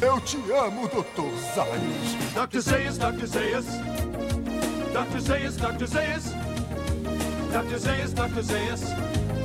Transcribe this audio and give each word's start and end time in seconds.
Eu 0.00 0.20
te 0.20 0.36
amo, 0.50 0.88
Dr. 0.88 1.30
Zayas. 1.54 2.48
Dr. 2.48 2.60
Zayas, 2.60 2.98
Dr. 2.98 3.26
Zayas. 3.26 3.66
Dr. 4.92 5.18
Zayas, 5.20 5.56
Dr. 5.56 5.86
Zayas. 5.86 6.24
Dr. 7.52 7.78
Zayas, 7.78 8.12
Dr. 8.12 8.42
Zayas. 8.42 8.82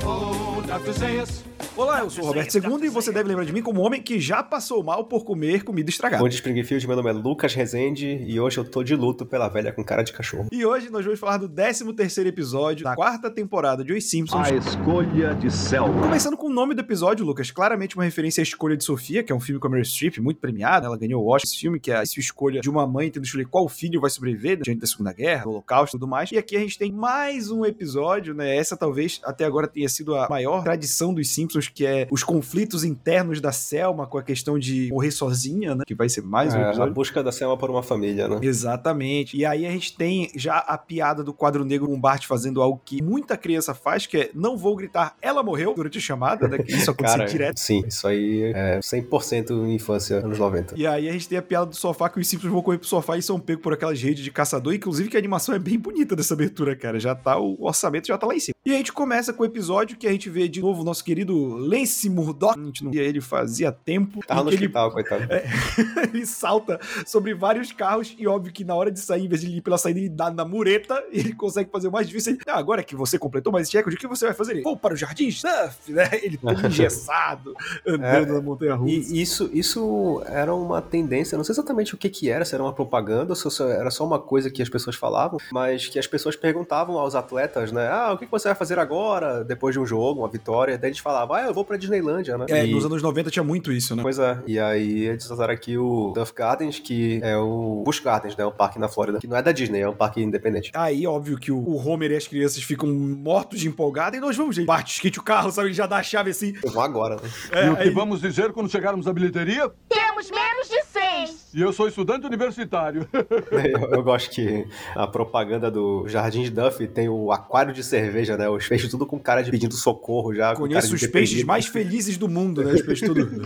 Oh, 0.04 0.60
Dr. 0.62 0.92
Zayas. 0.92 1.44
Olá, 1.76 2.00
eu 2.00 2.10
sou 2.10 2.24
o 2.24 2.26
Roberto 2.26 2.54
II 2.54 2.84
e 2.84 2.88
você 2.90 3.10
deve 3.10 3.28
lembrar 3.28 3.44
de 3.44 3.52
mim 3.54 3.62
como 3.62 3.80
um 3.80 3.84
homem 3.86 4.02
que 4.02 4.20
já 4.20 4.42
passou 4.42 4.82
mal 4.82 5.04
por 5.04 5.24
comer 5.24 5.62
comida 5.62 5.88
estragada. 5.88 6.22
Bom 6.22 6.28
de 6.28 6.34
Springfield, 6.34 6.86
meu 6.86 6.96
nome 6.96 7.08
é 7.08 7.12
Lucas 7.12 7.54
Rezende 7.54 8.22
e 8.26 8.38
hoje 8.38 8.58
eu 8.58 8.64
tô 8.64 8.82
de 8.82 8.94
luto 8.94 9.24
pela 9.24 9.48
velha 9.48 9.72
com 9.72 9.82
cara 9.82 10.02
de 10.02 10.12
cachorro. 10.12 10.48
E 10.52 10.66
hoje 10.66 10.90
nós 10.90 11.04
vamos 11.04 11.18
falar 11.18 11.38
do 11.38 11.48
13 11.48 11.90
terceiro 11.94 12.28
episódio 12.28 12.84
da 12.84 12.94
quarta 12.94 13.30
temporada 13.30 13.82
de 13.82 13.94
Os 13.94 14.10
Simpsons. 14.10 14.48
A 14.48 14.54
escolha 14.54 15.34
de 15.34 15.50
Selma. 15.50 16.02
Começando 16.02 16.36
com 16.36 16.49
o 16.50 16.52
nome 16.52 16.74
do 16.74 16.80
episódio, 16.80 17.24
Lucas, 17.24 17.50
claramente 17.52 17.94
uma 17.96 18.02
referência 18.04 18.40
à 18.40 18.44
escolha 18.44 18.76
de 18.76 18.82
Sofia, 18.82 19.22
que 19.22 19.30
é 19.30 19.34
um 19.34 19.40
filme 19.40 19.60
com 19.60 19.68
a 19.68 19.70
Meryl 19.70 19.84
Streep, 19.84 20.18
muito 20.18 20.40
premiado. 20.40 20.84
Ela 20.84 20.98
ganhou 20.98 21.22
o 21.24 21.28
Oscar 21.28 21.44
esse 21.48 21.56
filme, 21.56 21.78
que 21.78 21.92
é 21.92 21.96
a 21.96 22.02
escolha 22.02 22.60
de 22.60 22.68
uma 22.68 22.86
mãe 22.86 23.08
tendo 23.08 23.24
escolher 23.24 23.46
qual 23.46 23.68
filho 23.68 24.00
vai 24.00 24.10
sobreviver 24.10 24.60
diante 24.60 24.80
da 24.80 24.86
Segunda 24.86 25.12
Guerra, 25.12 25.44
do 25.44 25.50
Holocausto 25.50 25.96
e 25.96 25.98
tudo 25.98 26.08
mais. 26.08 26.32
E 26.32 26.38
aqui 26.38 26.56
a 26.56 26.60
gente 26.60 26.76
tem 26.76 26.90
mais 26.90 27.50
um 27.50 27.64
episódio, 27.64 28.34
né? 28.34 28.56
Essa 28.56 28.76
talvez 28.76 29.20
até 29.24 29.44
agora 29.44 29.68
tenha 29.68 29.88
sido 29.88 30.16
a 30.16 30.28
maior 30.28 30.64
tradição 30.64 31.14
dos 31.14 31.32
Simpsons, 31.32 31.68
que 31.68 31.86
é 31.86 32.08
os 32.10 32.24
conflitos 32.24 32.82
internos 32.82 33.40
da 33.40 33.52
Selma 33.52 34.06
com 34.06 34.18
a 34.18 34.22
questão 34.22 34.58
de 34.58 34.88
morrer 34.90 35.12
sozinha, 35.12 35.76
né? 35.76 35.84
Que 35.86 35.94
vai 35.94 36.08
ser 36.08 36.22
mais 36.22 36.52
um 36.52 36.58
É, 36.58 36.64
a 36.64 36.68
episódio. 36.70 36.94
busca 36.94 37.22
da 37.22 37.30
Selma 37.30 37.56
por 37.56 37.70
uma 37.70 37.82
família, 37.82 38.26
né? 38.26 38.40
Exatamente. 38.42 39.36
E 39.36 39.46
aí 39.46 39.64
a 39.64 39.70
gente 39.70 39.96
tem 39.96 40.30
já 40.34 40.58
a 40.58 40.76
piada 40.76 41.22
do 41.22 41.32
quadro 41.32 41.64
negro 41.64 41.86
com 41.86 42.00
Bart 42.00 42.26
fazendo 42.26 42.60
algo 42.60 42.80
que 42.84 43.00
muita 43.00 43.36
criança 43.36 43.72
faz, 43.72 44.04
que 44.06 44.16
é 44.16 44.30
não 44.34 44.56
vou 44.56 44.74
gritar, 44.74 45.16
ela 45.22 45.42
morreu 45.44 45.74
durante 45.74 45.98
a 45.98 46.00
chamada, 46.00 46.39
né? 46.48 46.58
Que 46.58 46.72
isso 46.72 46.90
acontece 46.90 47.16
Cara, 47.16 47.28
direto. 47.28 47.58
sim, 47.58 47.82
isso 47.86 48.06
aí 48.06 48.52
é 48.54 48.78
100% 48.80 49.68
infância, 49.68 50.18
anos 50.18 50.38
90. 50.38 50.74
E 50.76 50.86
aí 50.86 51.08
a 51.08 51.12
gente 51.12 51.28
tem 51.28 51.38
a 51.38 51.42
piada 51.42 51.66
do 51.66 51.76
sofá 51.76 52.08
que 52.08 52.18
os 52.20 52.26
simples 52.26 52.50
vão 52.50 52.62
correr 52.62 52.78
pro 52.78 52.86
sofá 52.86 53.16
e 53.16 53.22
são 53.22 53.38
pegos 53.38 53.62
por 53.62 53.72
aquelas 53.72 54.00
redes 54.00 54.24
de 54.24 54.30
caçador. 54.30 54.74
Inclusive 54.74 55.08
que 55.08 55.16
a 55.16 55.20
animação 55.20 55.54
é 55.54 55.58
bem 55.58 55.78
bonita 55.78 56.14
dessa 56.16 56.34
abertura, 56.34 56.74
cara. 56.76 56.98
Já 56.98 57.14
tá, 57.14 57.38
o 57.38 57.56
orçamento 57.60 58.06
já 58.06 58.18
tá 58.18 58.26
lá 58.26 58.34
em 58.34 58.40
cima. 58.40 58.54
E 58.64 58.72
a 58.72 58.76
gente 58.76 58.92
começa 58.92 59.32
com 59.32 59.42
o 59.42 59.46
episódio 59.46 59.96
que 59.96 60.06
a 60.06 60.12
gente 60.12 60.28
vê 60.28 60.48
de 60.48 60.60
novo 60.60 60.82
o 60.82 60.84
nosso 60.84 61.04
querido 61.04 61.36
Lance 61.56 62.08
Murdoch. 62.08 62.58
A 62.58 62.64
gente 62.64 62.84
não 62.84 62.90
via 62.90 63.02
ele 63.02 63.20
fazia 63.20 63.72
tempo. 63.72 64.20
Tava 64.26 64.44
no 64.44 64.50
ele 64.50 64.56
hospital, 64.56 64.90
coitado. 64.90 65.24
ele 66.12 66.26
salta 66.26 66.78
sobre 67.06 67.34
vários 67.34 67.72
carros 67.72 68.14
e 68.18 68.26
óbvio 68.26 68.52
que 68.52 68.64
na 68.64 68.74
hora 68.74 68.90
de 68.90 69.00
sair, 69.00 69.24
em 69.24 69.28
vez 69.28 69.40
de 69.40 69.48
ir 69.48 69.60
pela 69.60 69.78
saída, 69.78 70.00
ele 70.00 70.08
dá 70.08 70.30
na 70.30 70.44
mureta 70.44 71.02
e 71.12 71.20
ele 71.20 71.34
consegue 71.34 71.70
fazer 71.70 71.88
o 71.88 71.92
mais 71.92 72.06
difícil. 72.06 72.32
Ele, 72.32 72.40
ah, 72.46 72.58
agora 72.58 72.82
que 72.82 72.94
você 72.94 73.18
completou 73.18 73.52
mais 73.52 73.66
esse 73.66 73.76
recorde, 73.76 73.96
o 73.96 73.98
que 73.98 74.06
você 74.06 74.26
vai 74.26 74.34
fazer? 74.34 74.62
Vou 74.62 74.76
para 74.76 74.94
o 74.94 74.96
Jardim 74.96 75.30
Surf, 75.30 75.92
né? 75.92 76.08
Ele 76.22 76.29
todo 76.38 76.54
engessado, 76.66 77.54
andando 77.86 78.04
É, 78.04 78.26
na 78.34 78.40
montanha 78.40 78.74
russa. 78.74 78.92
E 79.14 79.20
isso, 79.22 79.50
isso 79.52 80.22
era 80.26 80.54
uma 80.54 80.80
tendência, 80.82 81.36
não 81.36 81.44
sei 81.44 81.52
exatamente 81.52 81.94
o 81.94 81.98
que 81.98 82.08
que 82.08 82.30
era, 82.30 82.44
se 82.44 82.54
era 82.54 82.62
uma 82.62 82.72
propaganda 82.72 83.34
se 83.34 83.48
era 83.62 83.90
só 83.90 84.04
uma 84.04 84.18
coisa 84.18 84.50
que 84.50 84.62
as 84.62 84.68
pessoas 84.68 84.96
falavam, 84.96 85.38
mas 85.52 85.86
que 85.86 85.98
as 85.98 86.06
pessoas 86.06 86.36
perguntavam 86.36 86.98
aos 86.98 87.14
atletas, 87.14 87.72
né? 87.72 87.88
Ah, 87.88 88.12
o 88.12 88.18
que 88.18 88.26
você 88.26 88.48
vai 88.48 88.54
fazer 88.54 88.78
agora, 88.78 89.42
depois 89.44 89.74
de 89.74 89.80
um 89.80 89.86
jogo, 89.86 90.20
uma 90.20 90.28
vitória? 90.28 90.76
Daí 90.78 90.90
eles 90.90 90.98
falavam, 91.00 91.36
ah, 91.36 91.42
eu 91.42 91.54
vou 91.54 91.64
pra 91.64 91.76
Disneylândia, 91.76 92.36
né? 92.38 92.46
É, 92.48 92.66
E- 92.66 92.72
nos 92.72 92.84
anos 92.84 93.02
90 93.02 93.30
tinha 93.30 93.42
muito 93.44 93.72
isso, 93.72 93.96
né? 93.96 94.02
Pois 94.02 94.18
é, 94.18 94.38
e 94.46 94.58
aí 94.58 95.04
eles 95.06 95.28
usaram 95.30 95.52
aqui 95.54 95.76
o 95.78 96.12
Duff 96.14 96.32
Gardens, 96.34 96.78
que 96.78 97.20
é 97.22 97.36
o 97.36 97.82
Busch 97.84 98.00
Gardens, 98.02 98.36
né? 98.36 98.44
Um 98.44 98.50
parque 98.52 98.78
na 98.78 98.88
Flórida, 98.88 99.18
que 99.18 99.26
não 99.26 99.36
é 99.36 99.42
da 99.42 99.52
Disney, 99.52 99.80
é 99.80 99.88
um 99.88 99.94
parque 99.96 100.22
independente. 100.22 100.70
Aí, 100.74 101.06
óbvio 101.06 101.38
que 101.38 101.50
o 101.52 101.76
Homer 101.76 102.10
e 102.12 102.16
as 102.16 102.26
crianças 102.26 102.62
ficam 102.62 102.88
mortos 102.88 103.60
de 103.60 103.68
empolgada 103.68 104.16
e 104.16 104.20
nós 104.20 104.36
vamos, 104.36 104.56
gente. 104.56 104.66
Bart, 104.66 104.88
esquite 104.90 105.18
o 105.18 105.22
carro, 105.22 105.50
sabe? 105.50 105.68
Ele 105.68 105.74
já 105.74 105.86
dá 105.86 105.96
a 105.96 106.02
chave 106.02 106.19
assim. 106.28 106.52
Eu 106.62 106.70
vou 106.70 106.82
agora, 106.82 107.16
né? 107.16 107.30
É, 107.52 107.66
e 107.66 107.70
o 107.70 107.76
que 107.76 107.82
aí- 107.84 107.90
vamos 107.90 108.20
dizer 108.20 108.52
quando 108.52 108.68
chegarmos 108.68 109.06
à 109.06 109.12
bilheteria? 109.12 109.70
Temos 109.88 110.30
menos 110.30 110.68
de 110.68 110.82
seis. 110.84 111.48
E 111.54 111.62
eu 111.62 111.72
sou 111.72 111.88
estudante 111.88 112.26
universitário. 112.26 113.08
Eu, 113.50 113.90
eu 113.96 114.02
gosto 114.02 114.30
que 114.30 114.66
a 114.94 115.06
propaganda 115.06 115.70
do 115.70 116.06
Jardim 116.08 116.42
de 116.42 116.50
Duff 116.50 116.86
tem 116.88 117.08
o 117.08 117.30
aquário 117.32 117.72
de 117.72 117.82
cerveja, 117.82 118.36
né? 118.36 118.48
Os 118.48 118.66
peixes 118.66 118.90
tudo 118.90 119.06
com 119.06 119.18
cara 119.18 119.42
de 119.42 119.50
pedindo 119.50 119.74
socorro 119.74 120.34
já. 120.34 120.52
com 120.54 120.62
Conheço 120.62 120.94
os 120.94 121.06
peixes 121.06 121.42
mais 121.44 121.66
felizes 121.66 122.16
do 122.16 122.28
mundo, 122.28 122.62
né? 122.62 122.72
Os 122.72 122.82
peixes 122.82 123.06
todos. 123.08 123.24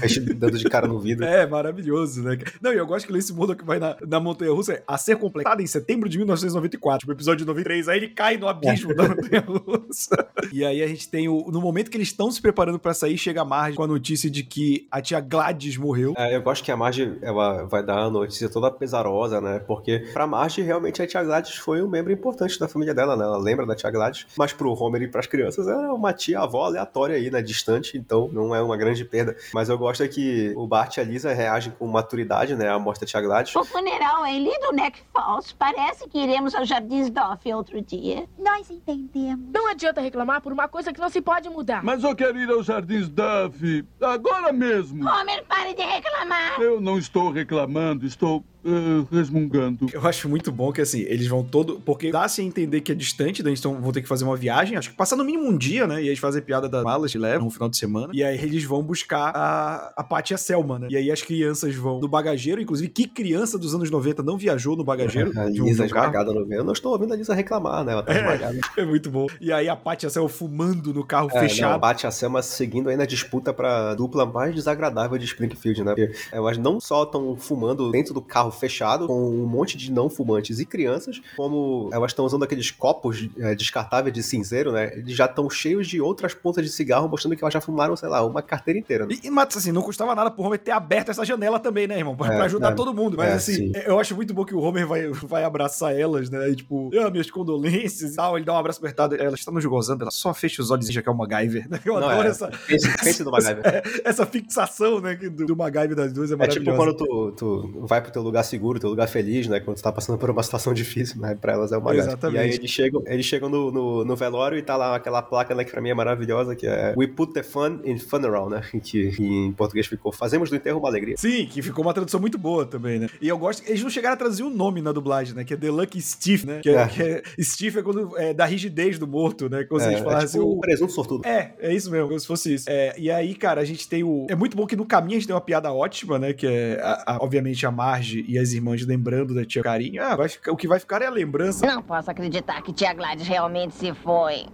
Dando 0.36 0.58
de 0.58 0.64
cara 0.64 0.86
no 0.86 0.98
vidro. 0.98 1.24
É, 1.24 1.46
maravilhoso, 1.46 2.22
né? 2.22 2.38
Não, 2.60 2.72
e 2.72 2.76
eu 2.76 2.86
gosto 2.86 3.06
que 3.06 3.12
Lance 3.12 3.32
Murdoch 3.32 3.64
vai 3.64 3.78
na, 3.78 3.96
na 4.06 4.20
Montanha 4.20 4.52
Russa 4.52 4.82
a 4.86 4.98
ser 4.98 5.16
completada 5.16 5.62
em 5.62 5.66
setembro 5.66 6.08
de 6.08 6.18
1994, 6.18 7.00
tipo, 7.00 7.12
episódio 7.12 7.38
de 7.38 7.46
93. 7.46 7.88
Aí 7.88 7.98
ele 7.98 8.08
cai 8.08 8.36
no 8.36 8.48
abismo 8.48 8.94
da 8.94 9.08
Montanha 9.08 9.44
Russa. 9.46 10.28
E 10.52 10.64
aí 10.64 10.82
a 10.82 10.86
gente 10.86 11.08
tem 11.08 11.28
o. 11.28 11.50
No 11.50 11.60
momento 11.60 11.90
que 11.90 11.96
eles 11.96 12.08
estão 12.08 12.30
se 12.30 12.40
preparando 12.40 12.78
pra 12.78 12.94
sair, 12.94 13.16
chega 13.16 13.42
a 13.42 13.44
Marge 13.44 13.76
com 13.76 13.82
a 13.82 13.86
notícia 13.86 14.30
de 14.30 14.42
que 14.42 14.86
a 14.90 15.00
tia 15.00 15.20
Gladys 15.20 15.76
morreu. 15.76 16.14
É, 16.16 16.36
eu 16.36 16.42
gosto 16.42 16.64
que 16.64 16.70
a 16.70 16.76
Marge 16.76 17.16
ela 17.22 17.64
vai 17.64 17.84
dar 17.84 17.98
a 17.98 18.10
notícia 18.10 18.48
toda 18.48 18.70
pesarosa, 18.70 19.40
né? 19.40 19.58
Porque 19.60 20.10
pra 20.12 20.26
Marge, 20.26 20.62
realmente, 20.62 21.02
a 21.02 21.06
tia 21.06 21.22
Gladys 21.22 21.56
foi 21.56 21.82
um 21.82 21.88
membro 21.88 22.12
importante 22.12 22.58
da 22.58 22.68
família 22.68 22.94
dela, 22.94 23.16
né? 23.16 23.24
Ela 23.24 23.38
lembra 23.38 23.66
da 23.66 23.74
tia 23.74 23.90
Gladys. 23.90 24.26
Mas 24.36 24.52
pro 24.52 24.72
Homer 24.72 25.02
e 25.02 25.08
pras 25.08 25.26
crianças, 25.26 25.66
era 25.66 25.92
uma 25.92 26.12
tia-avó 26.12 26.64
aleatória 26.64 27.16
aí, 27.16 27.30
né? 27.30 27.42
Distante, 27.42 27.96
então 27.96 28.28
não 28.32 28.54
é 28.54 28.60
uma 28.60 28.76
grande 28.76 29.04
perda. 29.04 29.36
Mas 29.52 29.68
eu 29.68 29.78
gosto 29.78 29.85
é 29.94 30.08
que 30.08 30.52
o 30.56 30.66
Bart 30.66 30.96
e 30.96 31.00
a 31.00 31.04
Lisa 31.04 31.32
reagem 31.32 31.72
com 31.78 31.86
maturidade, 31.86 32.54
né? 32.56 32.76
Morte 32.78 33.00
da 33.00 33.06
tia 33.06 33.20
Gladys. 33.20 33.54
O 33.54 33.64
funeral 33.64 34.24
é 34.24 34.32
em 34.32 34.44
Little 34.44 34.72
Neck 34.72 35.00
Falls. 35.12 35.54
Parece 35.58 36.08
que 36.08 36.18
iremos 36.18 36.54
ao 36.54 36.64
Jardins 36.64 37.10
Doff 37.10 37.52
outro 37.52 37.80
dia. 37.80 38.26
Nós 38.38 38.70
entendemos. 38.70 39.46
Não 39.52 39.68
adianta 39.68 40.00
reclamar 40.00 40.40
por 40.40 40.52
uma 40.52 40.68
coisa 40.68 40.92
que 40.92 41.00
não 41.00 41.08
se 41.08 41.20
pode 41.20 41.48
mudar. 41.48 41.82
Mas 41.84 42.02
eu 42.02 42.14
quero 42.14 42.38
ir 42.38 42.50
aos 42.50 42.66
Jardins 42.66 43.08
Duff. 43.08 43.84
Agora 44.00 44.52
mesmo. 44.52 45.08
Homer, 45.08 45.44
pare 45.46 45.74
de 45.74 45.82
reclamar. 45.82 46.60
Eu 46.60 46.80
não 46.80 46.98
estou 46.98 47.30
reclamando, 47.30 48.06
estou 48.06 48.44
eh, 48.66 49.06
resmungando. 49.16 49.86
Eu 49.92 50.06
acho 50.06 50.28
muito 50.28 50.50
bom 50.52 50.72
que 50.72 50.80
assim, 50.80 51.00
eles 51.00 51.26
vão 51.26 51.42
todo. 51.44 51.80
Porque 51.84 52.10
dá-se 52.10 52.40
a 52.40 52.44
entender 52.44 52.80
que 52.80 52.92
é 52.92 52.94
distante, 52.94 53.42
daí 53.42 53.50
eles 53.52 53.60
tão, 53.60 53.80
vão 53.80 53.92
ter 53.92 54.02
que 54.02 54.08
fazer 54.08 54.24
uma 54.24 54.36
viagem. 54.36 54.76
Acho 54.76 54.90
que 54.90 54.96
passar 54.96 55.16
no 55.16 55.24
mínimo 55.24 55.48
um 55.48 55.56
dia, 55.56 55.86
né? 55.86 55.96
E 55.96 55.98
aí 56.00 56.06
eles 56.08 56.18
fazem 56.18 56.42
piada 56.42 56.68
das 56.68 56.82
malas 56.84 57.14
levam 57.14 57.46
no 57.46 57.50
final 57.50 57.68
de 57.68 57.76
semana. 57.76 58.08
E 58.12 58.22
aí 58.22 58.36
eles 58.42 58.64
vão 58.64 58.82
buscar 58.82 59.30
a, 59.34 59.92
a 59.96 60.04
Paty 60.04 60.32
e 60.32 60.34
a 60.34 60.38
Selma, 60.38 60.78
né? 60.78 60.88
E 60.90 60.96
aí 60.96 61.10
as 61.10 61.22
crianças 61.22 61.74
vão 61.74 62.00
no 62.00 62.08
bagageiro. 62.08 62.60
Inclusive, 62.60 62.88
que 62.90 63.06
criança 63.06 63.58
dos 63.58 63.74
anos 63.74 63.90
90 63.90 64.22
não 64.22 64.36
viajou 64.36 64.76
no 64.76 64.84
bagageiro? 64.84 65.32
A 65.38 65.44
um- 65.44 65.48
Lisa 65.48 65.82
um 65.82 65.86
esmagada 65.86 66.32
no 66.32 66.44
meio. 66.46 66.60
Eu 66.60 66.64
não 66.64 66.72
estou 66.72 66.92
ouvindo 66.92 67.12
a 67.12 67.16
Lisa 67.16 67.34
reclamar, 67.34 67.84
né? 67.84 67.92
Ela 67.92 68.02
tá 68.02 68.12
esmagada. 68.14 68.58
É 68.76 68.84
muito 68.84 69.10
bom. 69.10 69.26
E 69.40 69.52
aí 69.52 69.68
a 69.68 69.76
Paty 69.76 70.04
e 70.04 70.08
a 70.08 70.10
Selma 70.10 70.28
fumando 70.28 70.92
no 70.92 71.04
carro 71.04 71.28
É, 71.32 71.40
fechado. 71.40 71.72
não, 71.72 71.78
bate 71.78 72.06
a 72.06 72.10
Selma 72.10 72.42
seguindo 72.42 72.88
aí 72.90 72.96
na 72.96 73.06
disputa 73.06 73.52
pra 73.52 73.94
dupla 73.94 74.26
mais 74.26 74.54
desagradável 74.54 75.16
de 75.18 75.24
Springfield, 75.24 75.82
né? 75.84 75.94
Porque 75.94 76.12
elas 76.32 76.58
não 76.58 76.78
só 76.80 77.04
estão 77.04 77.36
fumando 77.36 77.90
dentro 77.90 78.12
do 78.12 78.20
carro 78.20 78.50
fechado, 78.56 79.06
com 79.06 79.28
um 79.30 79.46
monte 79.46 79.76
de 79.76 79.92
não 79.92 80.08
fumantes 80.10 80.58
e 80.58 80.66
crianças, 80.66 81.20
como 81.36 81.88
elas 81.92 82.10
estão 82.10 82.24
usando 82.24 82.42
aqueles 82.42 82.70
copos 82.70 83.28
é, 83.38 83.54
descartáveis 83.54 84.12
de 84.14 84.22
cinzeiro, 84.22 84.72
né? 84.72 84.92
Eles 84.96 85.14
já 85.16 85.26
estão 85.26 85.48
cheios 85.48 85.86
de 85.86 86.00
outras 86.00 86.34
pontas 86.34 86.64
de 86.64 86.70
cigarro, 86.70 87.08
mostrando 87.08 87.36
que 87.36 87.44
elas 87.44 87.52
já 87.54 87.60
fumaram, 87.60 87.94
sei 87.96 88.08
lá, 88.08 88.24
uma 88.24 88.42
carteira 88.42 88.78
inteira. 88.78 89.06
né? 89.06 89.14
E, 89.22 89.26
e, 89.28 89.30
mas 89.30 89.56
assim, 89.56 89.70
não 89.72 89.82
custava 89.82 90.14
nada 90.14 90.30
pro 90.30 90.42
Homer 90.44 90.58
ter 90.58 90.70
aberto 90.72 91.10
essa 91.10 91.24
janela 91.24 91.58
também, 91.60 91.86
né, 91.86 91.98
irmão? 91.98 92.16
Pra, 92.16 92.26
É, 92.32 92.36
pra 92.36 92.44
ajudar 92.46 92.72
é. 92.72 92.74
todo 92.74 92.92
mundo. 92.94 93.16
Mas 93.16 93.28
É, 93.30 93.32
assim, 93.34 93.54
sim. 93.54 93.72
eu 93.86 93.98
acho 94.00 94.14
muito 94.16 94.32
bom 94.34 94.44
que 94.44 94.54
o 94.54 94.58
Homer 94.60 94.86
vai, 94.86 95.08
vai 95.08 95.44
abraçar 95.44 95.94
elas, 95.96 96.30
né? 96.30 96.48
E 96.50 96.56
tipo, 96.56 96.90
ah, 96.98 97.10
minhas 97.10 97.30
condolências 97.30 98.12
e 98.12 98.16
tal. 98.16 98.36
Ele 98.36 98.44
dá 98.46 98.54
um 98.54 98.58
abraço 98.58 98.78
apertado. 98.78 99.14
Ela 99.14 99.34
está 99.34 99.50
nos 99.52 99.64
gozando, 99.64 100.02
ela 100.02 100.10
só 100.10 100.32
fecha 100.34 100.62
os 100.62 100.70
olhos 100.70 100.88
e 100.88 100.92
já 100.92 101.02
que 101.02 101.08
é 101.08 101.12
o 101.12 101.16
MacGyver. 101.16 101.68
né? 101.68 101.78
Eu 101.84 102.00
Não, 102.00 102.08
adoro 102.08 102.26
é. 102.28 102.30
essa, 102.30 102.48
Pense, 102.66 102.96
pense 103.04 103.22
no 103.24 103.30
MacGyver. 103.30 103.62
é, 103.66 103.82
essa 104.08 104.24
fixação, 104.26 105.00
né, 105.00 105.14
do, 105.14 105.46
do 105.46 105.56
MacGyver 105.56 105.94
das 105.96 106.12
duas 106.12 106.30
é 106.30 106.34
É 106.34 106.36
maravilhosa. 106.36 106.70
tipo 106.70 106.76
quando 106.76 106.96
tu, 106.96 107.32
tu 107.32 107.86
vai 107.86 108.00
pro 108.00 108.10
teu 108.10 108.22
lugar 108.22 108.44
seguro, 108.46 108.80
teu 108.80 108.88
lugar 108.88 109.08
feliz, 109.08 109.46
né? 109.46 109.60
Quando 109.60 109.76
tu 109.76 109.82
tá 109.82 109.92
passando 109.92 110.18
por 110.18 110.30
uma 110.30 110.42
situação 110.42 110.72
difícil, 110.74 111.20
né? 111.20 111.36
Pra 111.40 111.52
elas 111.52 111.72
é 111.72 111.76
uma. 111.78 111.94
Exatamente. 111.94 112.36
E 112.36 112.38
aí 112.40 112.50
eles 112.54 112.70
chegam, 112.70 113.02
eles 113.06 113.26
chegam 113.26 113.48
no, 113.48 113.70
no, 113.70 114.04
no 114.04 114.16
velório 114.16 114.56
e 114.58 114.62
tá 114.62 114.76
lá 114.76 114.96
aquela 114.96 115.20
placa, 115.22 115.54
né? 115.54 115.64
Que 115.64 115.70
pra 115.70 115.80
mim 115.80 115.90
é 115.90 115.94
maravilhosa, 115.94 116.54
que 116.56 116.66
é 116.66 116.94
We 116.96 117.06
put 117.08 117.32
the 117.34 117.42
fun 117.42 117.80
in 117.84 117.98
funeral, 117.98 118.48
né? 118.48 118.62
Que, 118.82 119.10
que 119.16 119.22
em 119.24 119.52
português 119.52 119.86
ficou 119.86 120.12
Fazemos 120.12 120.48
do 120.50 120.56
enterro 120.56 120.78
uma 120.78 120.88
alegria. 120.88 121.16
Sim, 121.18 121.46
que 121.46 121.60
ficou 121.60 121.84
uma 121.84 121.92
tradução 121.92 122.18
muito 122.20 122.38
boa 122.38 122.64
também, 122.64 122.98
né? 122.98 123.08
E 123.20 123.28
eu 123.28 123.36
gosto. 123.36 123.62
Eles 123.68 123.82
não 123.82 123.90
chegaram 123.90 124.14
a 124.14 124.16
traduzir 124.16 124.42
o 124.44 124.50
nome 124.50 124.80
na 124.80 124.92
dublagem, 124.92 125.34
né? 125.34 125.44
Que 125.44 125.54
é 125.54 125.56
The 125.56 125.70
Lucky 125.70 126.00
Steve, 126.00 126.46
né? 126.46 126.60
Que 126.62 126.70
é, 126.70 126.74
É. 126.74 126.86
que 126.88 127.02
é- 127.02 127.22
Steve 127.42 127.80
é 127.80 127.82
quando 127.82 128.16
é 128.16 128.32
da 128.32 128.44
rigidez 128.46 128.98
do 128.98 129.06
morto, 129.06 129.48
né? 129.48 129.64
Quando 129.64 129.82
É, 129.82 129.86
eles 129.88 130.00
é 130.00 130.02
falam 130.04 130.18
tipo 130.18 130.24
assim, 130.30 130.38
o 130.38 130.52
o- 130.56 130.60
presunto 130.60 130.92
sortudo. 130.92 131.26
É, 131.26 131.52
é 131.58 131.74
isso 131.74 131.90
mesmo, 131.90 132.06
como 132.08 132.20
se 132.20 132.26
fosse 132.26 132.54
isso. 132.54 132.64
É, 132.68 132.94
e 132.98 133.10
aí, 133.10 133.34
cara, 133.34 133.60
a 133.60 133.64
gente 133.64 133.88
tem 133.88 134.02
o. 134.04 134.26
É 134.30 134.34
muito 134.36 134.56
bom 134.56 134.66
que 134.66 134.76
no 134.76 134.86
caminho 134.86 135.16
a 135.16 135.18
gente 135.20 135.26
tem 135.26 135.34
uma 135.34 135.40
piada 135.40 135.72
ótima, 135.72 136.18
né? 136.18 136.32
Que 136.32 136.46
é, 136.46 136.80
a- 136.82 137.04
a- 137.14 137.18
obviamente, 137.20 137.64
a 137.66 137.70
Marge 137.70 138.24
e 138.26 138.38
as 138.38 138.52
irmãs 138.52 138.84
lembrando 138.86 139.34
da 139.34 139.44
tia 139.44 139.62
Carinho. 139.62 140.02
Ah, 140.02 140.16
vai 140.16 140.28
ficar- 140.28 140.52
o 140.52 140.56
que 140.56 140.66
vai 140.68 140.78
ficar 140.78 141.02
é 141.02 141.06
a 141.06 141.10
lembrança. 141.10 141.66
Não 141.66 141.82
posso 141.82 142.10
acreditar 142.10 142.60
que 142.62 142.72
tia 142.72 142.92
Gladys 142.92 143.26
realmente 143.26 143.74
se 143.74 143.94
foi. 143.94 144.46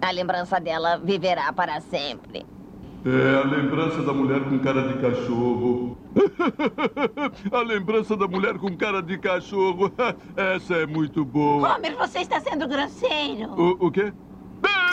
A 0.00 0.10
lembrança 0.10 0.60
dela 0.60 0.96
viverá 0.98 1.52
para 1.52 1.80
sempre. 1.80 2.44
É 3.04 3.34
a 3.40 3.44
lembrança 3.46 4.02
da 4.02 4.12
mulher 4.12 4.40
com 4.44 4.58
cara 4.58 4.82
de 4.88 4.94
cachorro. 5.00 5.96
a 7.52 7.60
lembrança 7.62 8.16
da 8.16 8.26
mulher 8.26 8.54
com 8.58 8.76
cara 8.76 9.00
de 9.02 9.16
cachorro. 9.18 9.92
Essa 10.36 10.74
é 10.76 10.86
muito 10.86 11.24
boa. 11.24 11.76
Homer, 11.76 11.96
você 11.96 12.20
está 12.20 12.40
sendo 12.40 12.66
grosseiro. 12.66 13.50
O, 13.52 13.86
o 13.86 13.90
quê? 13.92 14.12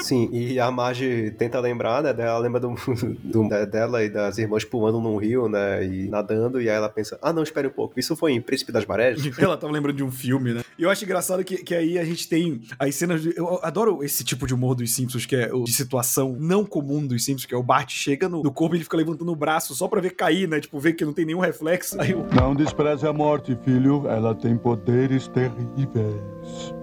Sim, 0.03 0.29
e 0.33 0.59
a 0.59 0.69
Marge 0.69 1.31
tenta 1.37 1.59
lembrar, 1.61 2.03
né? 2.03 2.13
Ela 2.17 2.37
lembra 2.37 2.59
do, 2.59 2.75
do- 3.23 3.47
da- 3.47 3.63
dela 3.63 4.03
e 4.03 4.09
das 4.09 4.37
irmãs 4.37 4.65
pulando 4.65 4.99
num 4.99 5.15
rio, 5.15 5.47
né? 5.47 5.85
E 5.85 6.09
nadando, 6.09 6.61
e 6.61 6.69
aí 6.69 6.75
ela 6.75 6.89
pensa: 6.89 7.17
ah, 7.21 7.31
não, 7.31 7.41
espere 7.41 7.67
um 7.67 7.71
pouco. 7.71 7.97
Isso 7.97 8.13
foi 8.15 8.33
em 8.33 8.41
Príncipe 8.41 8.71
das 8.71 8.85
Marés? 8.85 9.21
Ela 9.39 9.55
tava 9.57 9.71
lembrando 9.71 9.95
de 9.95 10.03
um 10.03 10.11
filme, 10.11 10.53
né? 10.53 10.61
E 10.77 10.83
eu 10.83 10.89
acho 10.89 11.05
engraçado 11.05 11.43
que, 11.43 11.57
que 11.57 11.73
aí 11.73 11.97
a 11.97 12.03
gente 12.03 12.27
tem 12.27 12.61
as 12.77 12.93
cenas. 12.95 13.21
De, 13.21 13.33
eu 13.37 13.59
adoro 13.63 14.03
esse 14.03 14.23
tipo 14.25 14.45
de 14.45 14.53
humor 14.53 14.75
dos 14.75 14.93
Simpsons, 14.93 15.25
que 15.25 15.35
é 15.37 15.53
o 15.53 15.63
de 15.63 15.71
situação 15.71 16.35
não 16.37 16.65
comum 16.65 17.05
dos 17.07 17.23
Simpsons, 17.23 17.45
que 17.45 17.53
é 17.55 17.57
o 17.57 17.63
Bart 17.63 17.91
chega 17.91 18.27
no, 18.27 18.43
no 18.43 18.51
corpo 18.51 18.75
e 18.75 18.77
ele 18.79 18.83
fica 18.83 18.97
levantando 18.97 19.31
o 19.31 19.35
braço 19.37 19.73
só 19.73 19.87
pra 19.87 20.01
ver 20.01 20.11
cair, 20.11 20.47
né? 20.49 20.59
Tipo, 20.59 20.79
ver 20.79 20.93
que 20.93 21.05
não 21.05 21.13
tem 21.13 21.25
nenhum 21.25 21.39
reflexo. 21.39 21.99
Aí 22.01 22.13
o. 22.13 22.25
Não 22.35 22.53
despreze 22.53 23.07
a 23.07 23.13
morte, 23.13 23.57
filho. 23.63 24.05
Ela 24.07 24.35
tem 24.35 24.57
poderes 24.57 25.27
terríveis. 25.29 26.73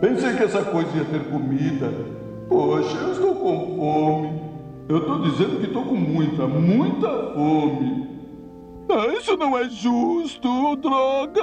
Pensei 0.00 0.36
que 0.36 0.42
essa 0.42 0.62
coisa 0.64 0.88
ia 0.96 1.04
ter 1.04 1.24
comida. 1.30 1.92
Poxa, 2.48 2.96
eu 2.98 3.12
estou 3.12 3.34
com 3.34 3.76
fome. 3.76 4.40
Eu 4.88 4.98
estou 4.98 5.22
dizendo 5.22 5.60
que 5.60 5.66
estou 5.66 5.84
com 5.84 5.94
muita, 5.94 6.46
muita 6.46 7.08
fome. 7.34 8.08
Ah, 8.90 9.06
isso 9.18 9.36
não 9.36 9.56
é 9.56 9.68
justo, 9.68 10.76
droga! 10.76 11.42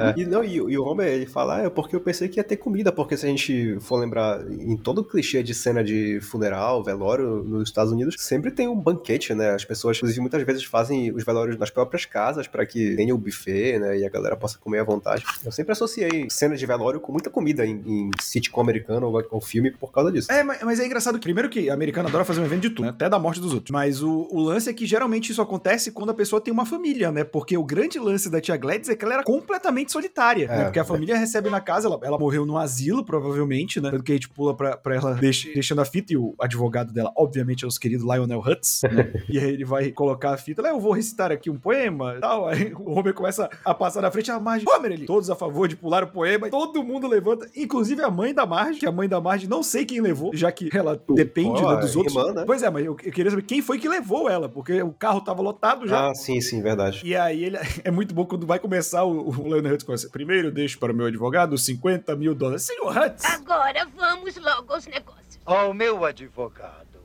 É. 0.00 0.14
E, 0.16 0.26
não, 0.26 0.42
e, 0.44 0.54
e 0.54 0.78
o 0.78 0.84
Homer, 0.84 1.08
ele 1.08 1.26
fala, 1.26 1.56
ah, 1.56 1.62
é 1.64 1.70
porque 1.70 1.94
eu 1.94 2.00
pensei 2.00 2.28
que 2.28 2.38
ia 2.38 2.44
ter 2.44 2.56
comida, 2.56 2.92
porque 2.92 3.16
se 3.16 3.26
a 3.26 3.28
gente 3.28 3.78
for 3.80 3.96
lembrar 3.96 4.40
em 4.50 4.76
todo 4.76 5.04
clichê 5.04 5.42
de 5.42 5.54
cena 5.54 5.82
de 5.82 6.20
funeral, 6.20 6.82
velório 6.82 7.42
nos 7.44 7.68
Estados 7.68 7.92
Unidos, 7.92 8.16
sempre 8.18 8.50
tem 8.50 8.68
um 8.68 8.76
banquete, 8.78 9.34
né? 9.34 9.50
As 9.50 9.64
pessoas, 9.64 9.96
inclusive, 9.96 10.20
muitas 10.20 10.42
vezes 10.42 10.64
fazem 10.64 11.12
os 11.12 11.24
velórios 11.24 11.56
nas 11.58 11.70
próprias 11.70 12.04
casas 12.04 12.46
para 12.46 12.64
que 12.66 12.96
tenha 12.96 13.14
o 13.14 13.18
buffet, 13.18 13.78
né? 13.78 13.98
E 13.98 14.06
a 14.06 14.10
galera 14.10 14.36
possa 14.36 14.58
comer 14.58 14.80
à 14.80 14.84
vontade. 14.84 15.24
Eu 15.44 15.52
sempre 15.52 15.72
associei 15.72 16.28
cena 16.30 16.56
de 16.56 16.66
velório 16.66 17.00
com 17.00 17.12
muita 17.12 17.30
comida 17.30 17.64
em, 17.66 17.82
em 17.86 18.10
sitcom 18.20 18.60
americano 18.60 19.06
ou, 19.06 19.24
ou 19.30 19.40
filme 19.40 19.70
por 19.70 19.92
causa 19.92 20.10
disso. 20.12 20.30
É, 20.30 20.42
mas, 20.42 20.62
mas 20.62 20.80
é 20.80 20.86
engraçado 20.86 21.18
que, 21.18 21.24
primeiro 21.24 21.48
que 21.48 21.70
a 21.70 21.74
americana 21.74 22.08
adora 22.08 22.24
fazer 22.24 22.40
um 22.40 22.44
evento 22.44 22.62
de 22.62 22.70
tudo, 22.70 22.86
né? 22.86 22.90
até 22.90 23.08
da 23.08 23.18
morte 23.18 23.40
dos 23.40 23.52
outros. 23.52 23.70
Mas 23.70 24.02
o, 24.02 24.28
o 24.30 24.40
lance 24.40 24.68
é 24.68 24.72
que 24.72 24.86
geralmente 24.86 25.30
isso 25.32 25.42
acontece 25.42 25.90
quando 25.92 26.10
a 26.10 26.14
pessoa 26.14 26.40
tem 26.40 26.52
uma 26.52 26.66
família, 26.66 27.10
né? 27.10 27.24
Porque 27.24 27.56
o 27.56 27.64
grande 27.64 27.98
lance 27.98 28.30
da 28.30 28.40
tia 28.40 28.56
Gladys 28.56 28.88
é 28.88 28.96
que 28.96 29.04
ela 29.04 29.14
era 29.14 29.24
completamente 29.24 29.85
solitária, 29.92 30.46
né? 30.48 30.60
É, 30.60 30.64
Porque 30.64 30.78
a 30.78 30.84
família 30.84 31.16
recebe 31.16 31.48
na 31.50 31.60
casa, 31.60 31.88
ela, 31.88 31.98
ela 32.02 32.18
morreu 32.18 32.44
no 32.46 32.56
asilo, 32.58 33.04
provavelmente, 33.04 33.80
né? 33.80 33.90
Tanto 33.90 34.02
que 34.02 34.12
a 34.12 34.14
gente 34.14 34.28
pula 34.28 34.54
pra, 34.56 34.76
pra 34.76 34.94
ela 34.96 35.14
deixa- 35.14 35.48
deixando 35.52 35.80
a 35.80 35.84
fita 35.84 36.12
e 36.12 36.16
o 36.16 36.34
advogado 36.40 36.92
dela, 36.92 37.12
obviamente, 37.16 37.64
é 37.64 37.68
o 37.68 37.70
querido 37.70 38.04
Lionel 38.10 38.40
Hutz, 38.40 38.82
né? 38.84 39.12
e 39.28 39.38
aí 39.38 39.50
ele 39.50 39.64
vai 39.64 39.90
colocar 39.90 40.32
a 40.32 40.36
fita, 40.36 40.62
lá 40.62 40.68
eu 40.70 40.80
vou 40.80 40.92
recitar 40.92 41.30
aqui 41.32 41.50
um 41.50 41.58
poema 41.58 42.14
e 42.16 42.20
tal. 42.20 42.46
Aí 42.48 42.72
o 42.74 42.90
Homer 42.92 43.12
começa 43.14 43.48
a 43.64 43.74
passar 43.74 44.00
na 44.02 44.10
frente, 44.10 44.30
a 44.30 44.38
Marge, 44.40 44.64
Homer, 44.68 44.92
ele, 44.92 45.06
todos 45.06 45.28
a 45.30 45.34
favor 45.36 45.68
de 45.68 45.76
pular 45.76 46.04
o 46.04 46.08
poema, 46.08 46.48
todo 46.50 46.82
mundo 46.82 47.06
levanta, 47.06 47.48
inclusive 47.56 48.02
a 48.02 48.10
mãe 48.10 48.32
da 48.34 48.46
Marge, 48.46 48.78
que 48.80 48.86
a 48.86 48.92
mãe 48.92 49.08
da 49.08 49.20
Marge 49.20 49.48
não 49.48 49.62
sei 49.62 49.84
quem 49.84 50.00
levou, 50.00 50.30
já 50.34 50.50
que 50.52 50.68
ela 50.76 51.00
depende 51.14 51.62
né, 51.64 51.76
dos 51.76 51.96
outros. 51.96 52.14
irmã, 52.16 52.32
né? 52.32 52.44
Pois 52.46 52.62
é, 52.62 52.70
mas 52.70 52.84
eu, 52.84 52.92
eu 53.02 53.12
queria 53.12 53.30
saber 53.30 53.42
quem 53.42 53.60
foi 53.62 53.78
que 53.78 53.88
levou 53.88 54.28
ela, 54.28 54.48
porque 54.48 54.82
o 54.82 54.92
carro 54.92 55.20
tava 55.20 55.42
lotado 55.42 55.86
já. 55.86 56.10
Ah, 56.10 56.14
sim, 56.14 56.40
sim, 56.40 56.62
verdade. 56.62 57.00
E 57.04 57.14
aí 57.16 57.44
ele 57.44 57.56
é 57.84 57.90
muito 57.90 58.14
bom 58.14 58.24
quando 58.24 58.46
vai 58.46 58.58
começar 58.58 59.04
o, 59.04 59.28
o 59.30 59.48
Leonard 59.48 59.75
Hutz 59.76 59.84
começa. 59.84 60.08
Primeiro, 60.08 60.50
deixo 60.50 60.78
para 60.78 60.92
o 60.92 60.94
meu 60.94 61.06
advogado 61.06 61.56
50 61.56 62.16
mil 62.16 62.34
dólares. 62.34 62.62
Senhor 62.62 62.96
Hutz! 62.96 63.24
Agora 63.24 63.86
vamos 63.94 64.36
logo 64.36 64.72
aos 64.72 64.86
negócios. 64.86 65.38
Ao 65.44 65.72
meu 65.72 66.04
advogado, 66.04 66.98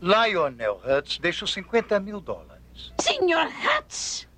Lionel 0.00 0.80
Hutz, 0.84 1.18
deixo 1.18 1.46
50 1.46 2.00
mil 2.00 2.20
dólares. 2.20 2.92
Senhor 3.00 3.46
Hutz! 3.46 4.28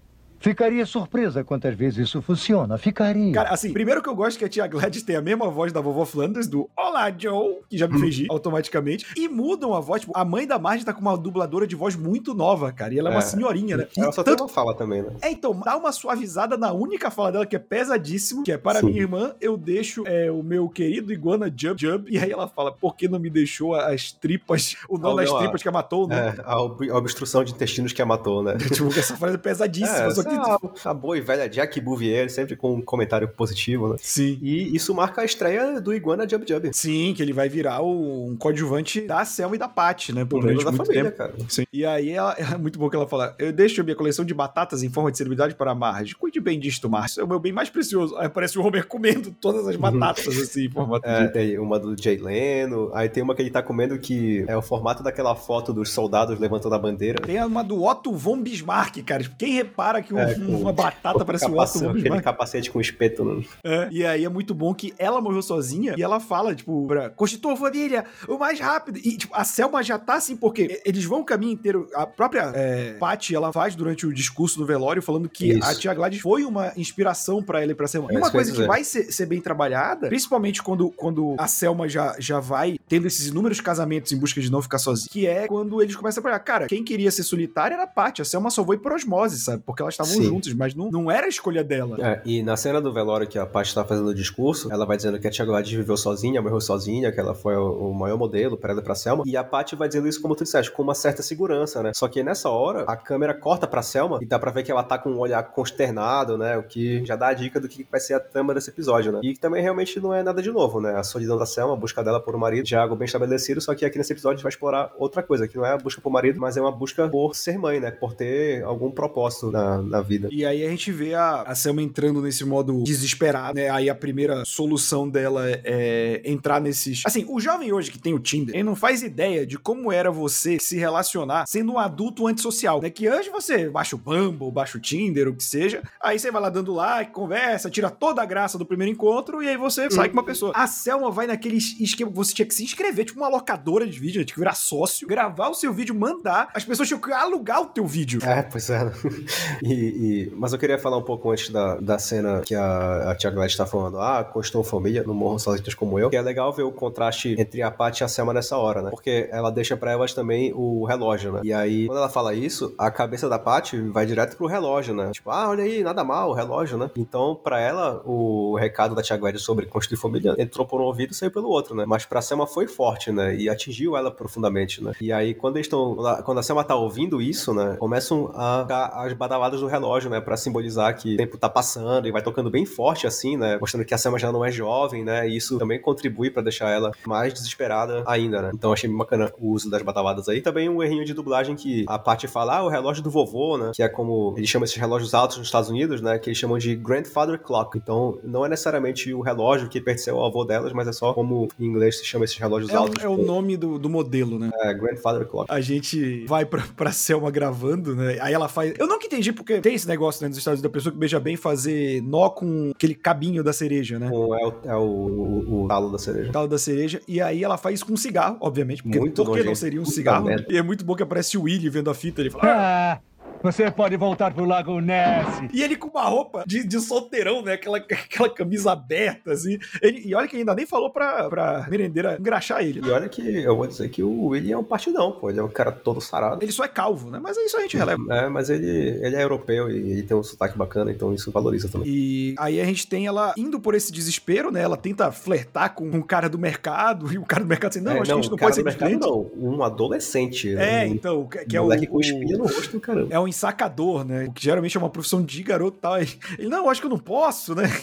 Ficaria 0.48 0.84
surpresa 0.84 1.42
quantas 1.42 1.74
vezes 1.74 2.06
isso 2.06 2.20
funciona. 2.20 2.76
Ficaria. 2.76 3.32
Cara, 3.32 3.48
assim, 3.48 3.72
primeiro 3.72 4.02
que 4.02 4.08
eu 4.10 4.14
gosto 4.14 4.38
que 4.38 4.44
a 4.44 4.48
tia 4.48 4.66
Gladys 4.66 5.02
tem 5.02 5.16
a 5.16 5.22
mesma 5.22 5.48
voz 5.48 5.72
da 5.72 5.80
vovó 5.80 6.04
Flanders, 6.04 6.46
do 6.46 6.68
Olá, 6.76 7.10
Joe, 7.16 7.60
que 7.66 7.78
já 7.78 7.88
me 7.88 7.98
fez 7.98 8.14
rir 8.18 8.26
automaticamente, 8.28 9.06
e 9.16 9.26
mudam 9.26 9.72
a 9.72 9.80
voz. 9.80 10.02
Tipo, 10.02 10.12
a 10.14 10.22
mãe 10.22 10.46
da 10.46 10.58
Marge 10.58 10.84
tá 10.84 10.92
com 10.92 11.00
uma 11.00 11.16
dubladora 11.16 11.66
de 11.66 11.74
voz 11.74 11.96
muito 11.96 12.34
nova, 12.34 12.70
cara, 12.70 12.92
e 12.92 12.98
ela 12.98 13.08
é, 13.08 13.12
uma 13.12 13.20
É. 13.20 13.22
senhorinha, 13.22 13.78
né? 13.78 13.86
Ela 13.96 14.10
E 14.10 14.12
só 14.12 14.22
tanto- 14.22 14.36
tem 14.36 14.44
uma 14.44 14.52
fala 14.52 14.74
também, 14.74 15.00
né? 15.00 15.12
É, 15.22 15.30
então, 15.30 15.58
dá 15.64 15.78
uma 15.78 15.90
suavizada 15.92 16.58
na 16.58 16.72
única 16.74 17.10
fala 17.10 17.32
dela, 17.32 17.46
que 17.46 17.56
é 17.56 17.58
pesadíssimo, 17.58 18.44
que 18.44 18.52
é 18.52 18.58
para 18.58 18.80
Sim. 18.80 18.86
minha 18.88 19.00
irmã, 19.00 19.32
eu 19.40 19.56
deixo 19.56 20.02
é, 20.06 20.30
o 20.30 20.42
meu 20.42 20.68
querido 20.68 21.10
iguana 21.10 21.46
Jump 21.46 21.80
Jump, 21.80 22.12
e 22.12 22.18
aí 22.18 22.30
ela 22.30 22.48
fala, 22.48 22.70
por 22.70 22.94
que 22.96 23.08
não 23.08 23.18
me 23.18 23.30
deixou 23.30 23.74
as 23.74 24.12
tripas, 24.12 24.76
o 24.90 24.98
nó 24.98 25.12
Oh, 25.12 25.16
das 25.16 25.30
não, 25.30 25.36
a- 25.36 25.40
tripas 25.40 25.62
que 25.62 25.68
a 25.70 25.72
matou, 25.72 26.06
né? 26.06 26.34
É, 26.36 26.42
a, 26.44 26.60
ob- 26.60 26.90
a 26.90 26.98
obstrução 26.98 27.42
de 27.42 27.52
intestinos 27.54 27.94
que 27.94 28.02
a 28.02 28.04
matou, 28.04 28.42
né? 28.42 28.58
Tipo, 28.74 28.88
essa 28.88 29.16
frase 29.16 29.36
é 29.36 29.38
pesadíssima, 29.38 29.98
É, 30.00 30.10
só 30.10 30.22
que... 30.22 30.33
a, 30.40 30.90
a 30.90 30.94
boa 30.94 31.16
e 31.16 31.20
velha 31.20 31.48
Jack 31.48 31.80
Bouvier, 31.80 32.30
sempre 32.30 32.56
com 32.56 32.74
um 32.74 32.82
comentário 32.82 33.28
positivo, 33.28 33.88
né? 33.88 33.96
Sim. 34.00 34.38
E 34.42 34.74
isso 34.74 34.94
marca 34.94 35.22
a 35.22 35.24
estreia 35.24 35.80
do 35.80 35.92
Iguana 35.94 36.28
Jub 36.28 36.44
Jub. 36.48 36.70
Sim, 36.72 37.12
que 37.16 37.22
ele 37.22 37.32
vai 37.32 37.48
virar 37.48 37.80
o- 37.82 38.26
um 38.28 38.36
coadjuvante 38.36 39.00
da 39.02 39.24
Selma 39.24 39.56
e 39.56 39.58
da 39.58 39.68
Paty, 39.68 40.12
né? 40.14 40.24
Por 40.24 40.40
durante 40.40 40.64
da 40.64 40.70
muito 40.72 40.84
família, 40.86 41.04
tempo. 41.10 41.16
cara. 41.16 41.34
Sim. 41.48 41.64
E 41.72 41.84
aí 41.84 42.10
ela, 42.10 42.34
é 42.38 42.56
muito 42.56 42.78
bom 42.78 42.88
que 42.90 42.96
ela 42.96 43.06
fala: 43.06 43.34
Eu 43.38 43.52
deixo 43.52 43.82
minha 43.84 43.96
coleção 43.96 44.24
de 44.24 44.34
batatas 44.34 44.82
em 44.82 44.90
forma 44.90 45.10
de 45.10 45.18
celebridade 45.18 45.54
para 45.54 45.70
a 45.70 45.74
Marge. 45.74 46.14
Cuide 46.14 46.40
bem 46.40 46.58
disto, 46.58 46.88
Marge. 46.88 47.20
É 47.20 47.24
o 47.24 47.28
meu 47.28 47.38
bem 47.38 47.52
mais 47.52 47.70
precioso. 47.70 48.16
Aí 48.16 48.26
aparece 48.26 48.58
o 48.58 48.64
Homer 48.64 48.86
comendo 48.86 49.30
todas 49.40 49.66
as 49.68 49.76
batatas, 49.76 50.26
assim, 50.38 50.66
em 50.66 50.70
formato 50.70 51.06
É, 51.08 51.26
de. 51.26 51.32
tem 51.32 51.58
uma 51.58 51.78
do 51.78 52.00
Jay 52.00 52.16
Leno, 52.16 52.90
aí 52.94 53.08
tem 53.08 53.22
uma 53.22 53.34
que 53.34 53.42
ele 53.42 53.50
tá 53.50 53.62
comendo 53.62 53.98
que 53.98 54.44
é 54.48 54.56
o 54.56 54.62
formato 54.62 55.02
daquela 55.02 55.34
foto 55.34 55.72
dos 55.72 55.90
soldados 55.90 56.38
levantando 56.38 56.74
a 56.74 56.78
bandeira. 56.78 57.20
Tem 57.20 57.42
uma 57.44 57.62
do 57.62 57.82
Otto 57.84 58.12
von 58.12 58.40
Bismarck, 58.40 59.02
cara. 59.02 59.24
Quem 59.38 59.52
repara 59.54 60.02
que 60.02 60.14
um- 60.14 60.18
É, 60.30 60.34
com- 60.34 60.56
uma 60.60 60.72
batata 60.72 61.24
parece 61.24 61.44
o 61.44 61.48
Otto 61.48 61.54
Capacete- 61.56 61.84
von 61.84 61.90
aquele 61.98 62.22
capacete 62.22 62.70
com 62.70 62.80
espeto. 62.80 63.24
Né? 63.24 63.44
É, 63.64 63.88
e 63.90 64.04
aí 64.06 64.24
é 64.24 64.28
muito 64.28 64.54
bom 64.54 64.74
que 64.74 64.94
ela 64.98 65.20
morreu 65.20 65.42
sozinha 65.42 65.94
e 65.96 66.02
ela 66.02 66.20
fala, 66.20 66.54
tipo, 66.54 66.86
pra 66.86 67.10
constitua 67.10 67.56
família 67.56 68.04
o 68.28 68.38
mais 68.38 68.58
rápido. 68.60 68.98
E, 68.98 69.16
tipo, 69.16 69.34
a 69.34 69.44
Selma 69.44 69.82
já 69.82 69.98
tá 69.98 70.14
assim, 70.14 70.36
porque 70.36 70.80
eles 70.84 71.04
vão 71.04 71.20
o 71.20 71.24
caminho 71.24 71.52
inteiro. 71.52 71.88
A 71.94 72.06
própria 72.06 72.52
é, 72.54 72.94
Patty, 72.94 73.34
ela 73.34 73.52
faz 73.52 73.74
durante 73.74 74.06
o 74.06 74.12
discurso 74.12 74.58
no 74.60 74.66
velório 74.66 75.02
falando 75.02 75.28
que 75.28 75.52
Isso. 75.52 75.64
a 75.64 75.74
tia 75.74 75.94
Gladys 75.94 76.20
foi 76.20 76.44
uma 76.44 76.72
inspiração 76.76 77.42
pra 77.42 77.62
ela 77.62 77.72
e 77.72 77.74
pra 77.74 77.86
Selma. 77.86 78.10
É, 78.10 78.14
e 78.14 78.16
uma 78.18 78.30
coisa 78.30 78.50
que 78.50 78.56
dizer. 78.56 78.68
vai 78.68 78.84
ser, 78.84 79.12
ser 79.12 79.26
bem 79.26 79.40
trabalhada, 79.40 80.08
principalmente 80.08 80.62
quando, 80.62 80.90
quando 80.90 81.34
a 81.38 81.46
Selma 81.46 81.88
já, 81.88 82.14
já 82.18 82.40
vai 82.40 82.78
tendo 82.88 83.06
esses 83.06 83.26
inúmeros 83.26 83.60
casamentos 83.60 84.12
em 84.12 84.16
busca 84.18 84.40
de 84.40 84.50
não 84.50 84.60
ficar 84.62 84.78
sozinha, 84.78 85.08
que 85.10 85.26
é 85.26 85.46
quando 85.46 85.80
eles 85.82 85.94
começam 85.96 86.20
a 86.20 86.22
falar, 86.24 86.38
cara, 86.40 86.66
quem 86.66 86.82
queria 86.84 87.10
ser 87.10 87.22
solitária 87.22 87.74
era 87.74 87.84
a 87.84 87.86
Patty. 87.86 88.22
A 88.22 88.24
Selma 88.24 88.50
só 88.50 88.64
foi 88.64 88.78
por 88.78 88.92
osmose, 88.92 89.38
sabe? 89.40 89.62
Porque 89.64 89.82
elas 89.82 89.96
estavam 90.04 90.24
Sim. 90.24 90.28
juntas, 90.28 90.52
mas 90.54 90.74
não, 90.74 90.90
não 90.90 91.10
era 91.10 91.26
a 91.26 91.28
escolha 91.28 91.64
dela. 91.64 91.96
É, 92.00 92.22
e 92.24 92.42
na 92.42 92.56
cena 92.56 92.80
do 92.80 92.92
velório 92.92 93.26
que 93.26 93.38
a 93.38 93.46
Paty 93.46 93.74
tá 93.74 93.84
fazendo 93.84 94.08
o 94.08 94.14
discurso, 94.14 94.72
ela 94.72 94.84
vai 94.84 94.96
dizendo 94.96 95.18
que 95.18 95.26
a 95.26 95.30
Tia 95.30 95.44
Gladys 95.44 95.72
viveu 95.72 95.96
sozinha, 95.96 96.40
morreu 96.40 96.60
sozinha, 96.60 97.12
que 97.12 97.20
ela 97.20 97.34
foi 97.34 97.56
o, 97.56 97.90
o 97.90 97.94
maior 97.94 98.18
modelo 98.18 98.56
pra 98.56 98.72
ela 98.72 98.80
e 98.80 98.84
pra 98.84 98.94
Selma. 98.94 99.24
E 99.26 99.36
a 99.36 99.44
Paty 99.44 99.76
vai 99.76 99.88
dizendo 99.88 100.08
isso, 100.08 100.20
como 100.20 100.34
tu 100.34 100.44
disseste, 100.44 100.70
com 100.70 100.82
uma 100.82 100.94
certa 100.94 101.22
segurança, 101.22 101.82
né? 101.82 101.92
Só 101.94 102.08
que 102.08 102.22
nessa 102.22 102.48
hora, 102.48 102.84
a 102.84 102.96
câmera 102.96 103.34
corta 103.34 103.66
pra 103.66 103.82
Selma 103.82 104.18
e 104.20 104.26
dá 104.26 104.38
pra 104.38 104.50
ver 104.50 104.62
que 104.62 104.70
ela 104.70 104.82
tá 104.82 104.98
com 104.98 105.10
um 105.10 105.18
olhar 105.18 105.42
consternado, 105.42 106.36
né? 106.38 106.56
O 106.56 106.62
que 106.62 107.04
já 107.04 107.16
dá 107.16 107.28
a 107.28 107.34
dica 107.34 107.60
do 107.60 107.68
que 107.68 107.86
vai 107.90 108.00
ser 108.00 108.14
a 108.14 108.20
trama 108.20 108.54
desse 108.54 108.70
episódio, 108.70 109.12
né? 109.12 109.20
E 109.22 109.34
que 109.34 109.40
também 109.40 109.62
realmente 109.62 110.00
não 110.00 110.12
é 110.14 110.22
nada 110.22 110.42
de 110.42 110.50
novo, 110.50 110.80
né? 110.80 110.96
A 110.96 111.02
solidão 111.02 111.38
da 111.38 111.46
Selma, 111.46 111.74
a 111.74 111.76
busca 111.76 112.02
dela 112.02 112.20
por 112.20 112.34
um 112.34 112.38
marido, 112.38 112.66
já 112.66 112.82
algo 112.82 112.96
bem 112.96 113.06
estabelecido, 113.06 113.60
só 113.60 113.74
que 113.74 113.84
aqui 113.84 113.98
nesse 113.98 114.12
episódio 114.12 114.34
a 114.34 114.36
gente 114.36 114.42
vai 114.44 114.50
explorar 114.50 114.92
outra 114.98 115.22
coisa, 115.22 115.46
que 115.48 115.56
não 115.56 115.64
é 115.64 115.72
a 115.72 115.78
busca 115.78 116.00
por 116.00 116.10
marido, 116.10 116.40
mas 116.40 116.56
é 116.56 116.60
uma 116.60 116.72
busca 116.72 117.08
por 117.08 117.34
ser 117.34 117.58
mãe, 117.58 117.80
né? 117.80 117.90
Por 117.90 118.14
ter 118.14 118.62
algum 118.64 118.90
propósito 118.90 119.50
na, 119.50 119.82
na 119.94 120.02
vida. 120.02 120.28
E 120.30 120.44
aí 120.44 120.64
a 120.64 120.68
gente 120.68 120.90
vê 120.90 121.14
a, 121.14 121.42
a 121.42 121.54
Selma 121.54 121.82
entrando 121.82 122.20
nesse 122.20 122.44
modo 122.44 122.82
desesperado, 122.82 123.54
né? 123.54 123.70
Aí 123.70 123.88
a 123.88 123.94
primeira 123.94 124.44
solução 124.44 125.08
dela 125.08 125.44
é, 125.46 126.20
entrar 126.24 126.60
nesses. 126.60 127.02
Assim, 127.06 127.24
o 127.28 127.40
jovem 127.40 127.72
hoje 127.72 127.90
que 127.90 127.98
tem 127.98 128.12
o 128.12 128.18
Tinder, 128.18 128.54
ele 128.54 128.64
não 128.64 128.76
faz 128.76 129.02
ideia 129.02 129.46
de 129.46 129.58
como 129.58 129.92
era 129.92 130.10
você 130.10 130.58
se 130.58 130.76
relacionar 130.76 131.46
sendo 131.46 131.72
um 131.72 131.78
adulto 131.78 132.26
antissocial, 132.26 132.80
né? 132.80 132.90
Que 132.90 133.06
antes 133.06 133.30
você 133.30 133.68
baixa 133.68 133.94
o 133.94 133.98
Bumble, 133.98 134.50
baixa 134.50 134.76
o 134.76 134.80
Tinder, 134.80 135.28
o 135.28 135.34
que 135.34 135.44
seja, 135.44 135.82
aí 136.02 136.18
você 136.18 136.30
vai 136.30 136.42
lá 136.42 136.50
dando 136.50 136.72
like, 136.72 137.12
conversa, 137.12 137.70
tira 137.70 137.90
toda 137.90 138.22
a 138.22 138.26
graça 138.26 138.58
do 138.58 138.66
primeiro 138.66 138.92
encontro 138.92 139.42
e 139.42 139.48
aí 139.48 139.56
você 139.56 139.90
sai 139.90 140.08
com 140.08 140.14
uma 140.14 140.24
pessoa. 140.24 140.52
A 140.54 140.66
Selma 140.66 141.10
vai 141.10 141.26
naquele 141.26 141.56
esquema 141.56 142.10
que 142.10 142.16
você 142.16 142.34
tinha 142.34 142.46
que 142.46 142.54
se 142.54 142.64
inscrever, 142.64 143.04
tipo 143.04 143.18
uma 143.18 143.28
locadora 143.28 143.86
de 143.86 143.98
vídeo, 143.98 144.18
né? 144.18 144.24
tinha 144.24 144.34
que 144.34 144.40
virar 144.40 144.54
sócio, 144.54 145.06
gravar 145.06 145.48
o 145.48 145.54
seu 145.54 145.72
vídeo, 145.72 145.94
mandar, 145.94 146.50
as 146.54 146.64
pessoas 146.64 146.88
tinham 146.88 147.00
que 147.00 147.12
alugar 147.12 147.62
o 147.62 147.66
teu 147.66 147.86
vídeo. 147.86 148.20
É, 148.24 148.42
pois 148.42 148.70
é. 148.70 148.84
E, 149.62 149.83
e- 149.84 150.32
mas 150.36 150.52
eu 150.52 150.58
queria 150.58 150.78
falar 150.78 150.96
um 150.96 151.02
pouco 151.02 151.30
antes 151.30 151.50
da, 151.50 151.76
da 151.76 151.98
cena 151.98 152.40
que 152.40 152.54
a, 152.54 153.10
a 153.10 153.14
Tia 153.14 153.30
Gladys 153.30 153.56
tá 153.56 153.66
falando, 153.66 153.98
ah, 154.00 154.24
construam 154.24 154.64
família, 154.64 155.02
não 155.06 155.14
morram 155.14 155.38
sozinhas 155.38 155.74
como 155.74 155.98
eu, 155.98 156.10
que 156.10 156.16
é 156.16 156.22
legal 156.22 156.52
ver 156.52 156.62
o 156.62 156.72
contraste 156.72 157.34
entre 157.38 157.62
a 157.62 157.70
Paty 157.70 158.02
e 158.02 158.04
a 158.04 158.08
Selma 158.08 158.32
nessa 158.32 158.56
hora, 158.56 158.82
né? 158.82 158.90
Porque 158.90 159.28
ela 159.30 159.50
deixa 159.50 159.76
pra 159.76 159.92
elas 159.92 160.12
também 160.14 160.52
o 160.54 160.84
relógio, 160.84 161.32
né? 161.32 161.40
E 161.44 161.52
aí, 161.52 161.86
quando 161.86 161.98
ela 161.98 162.08
fala 162.08 162.34
isso, 162.34 162.74
a 162.78 162.90
cabeça 162.90 163.28
da 163.28 163.38
Paty 163.38 163.80
vai 163.90 164.06
direto 164.06 164.36
pro 164.36 164.46
relógio, 164.46 164.94
né? 164.94 165.10
Tipo, 165.12 165.30
ah, 165.30 165.48
olha 165.48 165.64
aí, 165.64 165.82
nada 165.82 166.02
mal, 166.04 166.30
o 166.30 166.32
relógio, 166.34 166.76
né? 166.78 166.90
Então, 166.96 167.38
pra 167.42 167.60
ela, 167.60 168.02
o 168.04 168.56
recado 168.56 168.94
da 168.94 169.02
Tia 169.02 169.16
Gladys 169.16 169.42
sobre 169.42 169.66
construir 169.66 169.98
família 169.98 170.34
entrou 170.38 170.66
por 170.66 170.80
um 170.80 170.84
ouvido 170.84 171.12
e 171.12 171.14
saiu 171.14 171.30
pelo 171.30 171.48
outro, 171.48 171.74
né? 171.74 171.84
Mas 171.86 172.04
pra 172.04 172.20
Selma 172.22 172.46
foi 172.46 172.66
forte, 172.66 173.10
né? 173.12 173.34
E 173.36 173.48
atingiu 173.48 173.96
ela 173.96 174.10
profundamente, 174.10 174.82
né? 174.82 174.92
E 175.00 175.12
aí, 175.12 175.34
quando 175.34 175.56
eles 175.56 175.66
estão. 175.66 175.96
Quando 176.24 176.38
a 176.38 176.42
Selma 176.42 176.64
tá 176.64 176.74
ouvindo 176.74 177.20
isso, 177.20 177.52
né? 177.54 177.76
Começam 177.78 178.30
a 178.34 178.62
ficar 178.62 178.86
as 179.04 179.12
badaladas 179.12 179.60
do 179.60 179.66
relógio, 179.74 180.08
né, 180.10 180.20
para 180.20 180.36
simbolizar 180.36 180.96
que 180.96 181.14
o 181.14 181.16
tempo 181.16 181.36
tá 181.36 181.48
passando 181.48 182.06
e 182.08 182.12
vai 182.12 182.22
tocando 182.22 182.50
bem 182.50 182.64
forte 182.64 183.06
assim, 183.06 183.36
né, 183.36 183.58
mostrando 183.60 183.84
que 183.84 183.94
a 183.94 183.98
Selma 183.98 184.18
já 184.18 184.30
não 184.32 184.44
é 184.44 184.50
jovem, 184.50 185.04
né, 185.04 185.28
e 185.28 185.36
isso 185.36 185.58
também 185.58 185.80
contribui 185.80 186.30
para 186.30 186.42
deixar 186.42 186.68
ela 186.70 186.92
mais 187.06 187.32
desesperada 187.32 188.02
ainda, 188.06 188.40
né. 188.42 188.50
Então 188.54 188.72
achei 188.72 188.88
bacana 188.90 189.30
o 189.38 189.50
uso 189.52 189.70
das 189.70 189.82
batabadas 189.82 190.28
aí. 190.28 190.40
Também 190.40 190.68
um 190.68 190.82
errinho 190.82 191.04
de 191.04 191.12
dublagem 191.14 191.54
que 191.56 191.84
a 191.88 191.98
parte 191.98 192.26
fala, 192.28 192.58
ah, 192.58 192.64
o 192.64 192.68
relógio 192.68 193.02
do 193.02 193.10
vovô, 193.10 193.56
né, 193.58 193.72
que 193.74 193.82
é 193.82 193.88
como 193.88 194.34
eles 194.36 194.48
chamam 194.48 194.64
esses 194.64 194.76
relógios 194.76 195.14
altos 195.14 195.38
nos 195.38 195.46
Estados 195.46 195.68
Unidos, 195.70 196.00
né, 196.00 196.18
que 196.18 196.28
eles 196.28 196.38
chamam 196.38 196.58
de 196.58 196.74
grandfather 196.74 197.38
clock. 197.38 197.76
Então 197.76 198.18
não 198.22 198.44
é 198.44 198.48
necessariamente 198.48 199.12
o 199.12 199.20
relógio 199.20 199.68
que 199.68 199.80
pertenceu 199.80 200.16
ao 200.18 200.26
avô 200.26 200.44
delas, 200.44 200.72
mas 200.72 200.86
é 200.88 200.92
só 200.92 201.12
como 201.12 201.48
em 201.58 201.64
inglês 201.66 201.98
se 201.98 202.04
chama 202.04 202.24
esses 202.24 202.38
relógios 202.38 202.70
É, 202.70 202.76
altos. 202.76 203.02
é 203.02 203.08
o 203.08 203.16
nome 203.16 203.56
do, 203.56 203.78
do 203.78 203.88
modelo, 203.90 204.38
né? 204.38 204.50
É, 204.62 204.72
grandfather 204.74 205.26
clock. 205.26 205.50
A 205.50 205.60
gente 205.60 206.24
vai 206.26 206.44
pra, 206.44 206.62
pra 206.76 206.92
Selma 206.92 207.30
gravando, 207.30 207.94
né? 207.94 208.18
Aí 208.20 208.32
ela 208.32 208.48
faz. 208.48 208.74
Eu 208.78 208.86
nunca 208.86 209.06
entendi 209.06 209.32
porque 209.32 209.60
tem 209.64 209.74
esse 209.74 209.88
negócio 209.88 210.22
né, 210.22 210.28
nos 210.28 210.36
Estados 210.36 210.60
Unidos 210.60 210.70
da 210.70 210.78
pessoa 210.78 210.92
que 210.92 210.98
beija 210.98 211.18
bem 211.18 211.36
fazer 211.38 212.02
nó 212.02 212.28
com 212.28 212.72
aquele 212.74 212.94
cabinho 212.94 213.42
da 213.42 213.50
cereja, 213.50 213.98
né? 213.98 214.08
É 214.08 214.10
o, 214.10 214.34
é 214.36 214.76
o, 214.76 214.80
o, 214.82 215.64
o 215.64 215.68
talo 215.68 215.90
da 215.90 215.98
cereja. 215.98 216.30
Talo 216.30 216.46
da 216.46 216.58
cereja. 216.58 217.00
E 217.08 217.18
aí 217.18 217.42
ela 217.42 217.56
faz 217.56 217.76
isso 217.76 217.86
com 217.86 217.94
um 217.94 217.96
cigarro, 217.96 218.36
obviamente. 218.40 218.82
Porque 218.82 219.00
Muito 219.00 219.24
por 219.24 219.34
que 219.34 219.42
não 219.42 219.54
seria 219.54 219.80
um 219.80 219.86
cigarro? 219.86 220.28
E 220.50 220.58
é 220.58 220.62
muito 220.62 220.84
bom 220.84 220.94
que 220.94 221.02
aparece 221.02 221.38
o 221.38 221.44
Willy 221.44 221.70
vendo 221.70 221.88
a 221.88 221.94
fita. 221.94 222.20
Ele 222.20 222.28
fala. 222.28 222.44
"Ah!" 222.46 223.00
Você 223.44 223.70
pode 223.70 223.94
voltar 223.96 224.32
pro 224.32 224.44
Lago 224.46 224.80
Ness. 224.80 225.26
E 225.52 225.62
ele 225.62 225.76
com 225.76 225.88
uma 225.88 226.04
roupa 226.04 226.44
de, 226.46 226.66
de 226.66 226.80
solteirão, 226.80 227.42
né? 227.42 227.52
Aquela, 227.52 227.76
aquela 227.76 228.30
camisa 228.30 228.72
aberta, 228.72 229.32
assim. 229.32 229.58
Ele- 229.82 230.02
e 230.04 230.14
olha 230.14 230.26
que 230.26 230.36
ainda 230.36 230.54
nem 230.54 230.64
falou 230.66 230.90
pra, 230.90 231.28
pra 231.28 231.66
merendeira 231.70 232.16
engraxar 232.18 232.62
ele. 232.64 232.80
E 232.82 232.90
olha 232.90 233.06
que 233.08 233.20
eu 233.44 233.54
vou 233.54 233.66
dizer 233.66 233.90
que 233.90 234.02
o 234.02 234.28
William 234.28 234.54
é 234.54 234.58
um 234.58 234.64
partidão, 234.64 235.12
pô. 235.12 235.28
Ele 235.28 235.40
é 235.40 235.42
um 235.42 235.48
cara 235.48 235.70
todo 235.70 236.00
sarado. 236.00 236.42
Ele 236.42 236.50
só 236.52 236.64
é 236.64 236.68
calvo, 236.68 237.10
né? 237.10 237.20
Mas 237.22 237.36
isso 237.36 237.56
a 237.56 237.60
gente 237.60 237.76
releva. 237.76 238.02
É, 238.10 238.28
mas 238.30 238.48
ele, 238.48 238.66
ele 238.66 239.14
é 239.14 239.22
europeu 239.22 239.70
e 239.70 239.76
ele 239.92 240.02
tem 240.02 240.16
um 240.16 240.22
sotaque 240.22 240.56
bacana, 240.56 240.90
então 240.90 241.12
isso 241.12 241.30
valoriza 241.30 241.68
também. 241.68 241.86
E 241.88 242.34
aí 242.38 242.58
a 242.58 242.64
gente 242.64 242.86
tem 242.86 243.06
ela 243.06 243.34
indo 243.36 243.60
por 243.60 243.74
esse 243.74 243.92
desespero, 243.92 244.50
né? 244.50 244.62
Ela 244.62 244.76
tenta 244.78 245.12
flertar 245.12 245.74
com 245.74 245.84
um 245.84 246.00
cara 246.00 246.30
do 246.30 246.38
mercado 246.38 247.12
e 247.12 247.18
o 247.18 247.24
cara 247.26 247.42
do 247.44 247.48
mercado 247.48 247.72
assim, 247.72 247.80
não, 247.80 247.92
É, 247.92 248.00
acho 248.00 248.04
que 248.04 248.12
a 248.12 248.16
gente 248.16 248.30
não 248.30 248.38
pode 248.38 248.54
ser 248.54 248.62
do 248.62 248.64
mercado 248.64 248.98
não, 248.98 249.30
um 249.36 249.62
adolescente. 249.62 250.54
É, 250.56 250.84
um, 250.84 250.94
então, 250.94 251.26
que, 251.26 251.44
que 251.44 251.56
um 251.56 251.58
é 251.58 251.60
o, 251.60 251.64
moleque 251.64 251.86
com 251.86 251.96
o- 251.98 252.00
espinha 252.00 252.38
no 252.38 252.44
rosto, 252.44 252.80
caramba. 252.80 253.08
é 253.10 253.20
um 253.20 253.28
ensacador, 253.34 254.04
né? 254.04 254.26
O 254.26 254.32
que 254.32 254.42
geralmente 254.42 254.76
é 254.76 254.80
uma 254.80 254.90
profissão 254.90 255.22
de 255.22 255.42
garoto 255.42 255.76
e 255.78 255.80
tal. 255.80 255.98
Ele, 255.98 256.48
não, 256.48 256.68
acho 256.70 256.80
que 256.80 256.86
eu 256.86 256.90
não 256.90 256.98
posso, 256.98 257.54
né? 257.54 257.64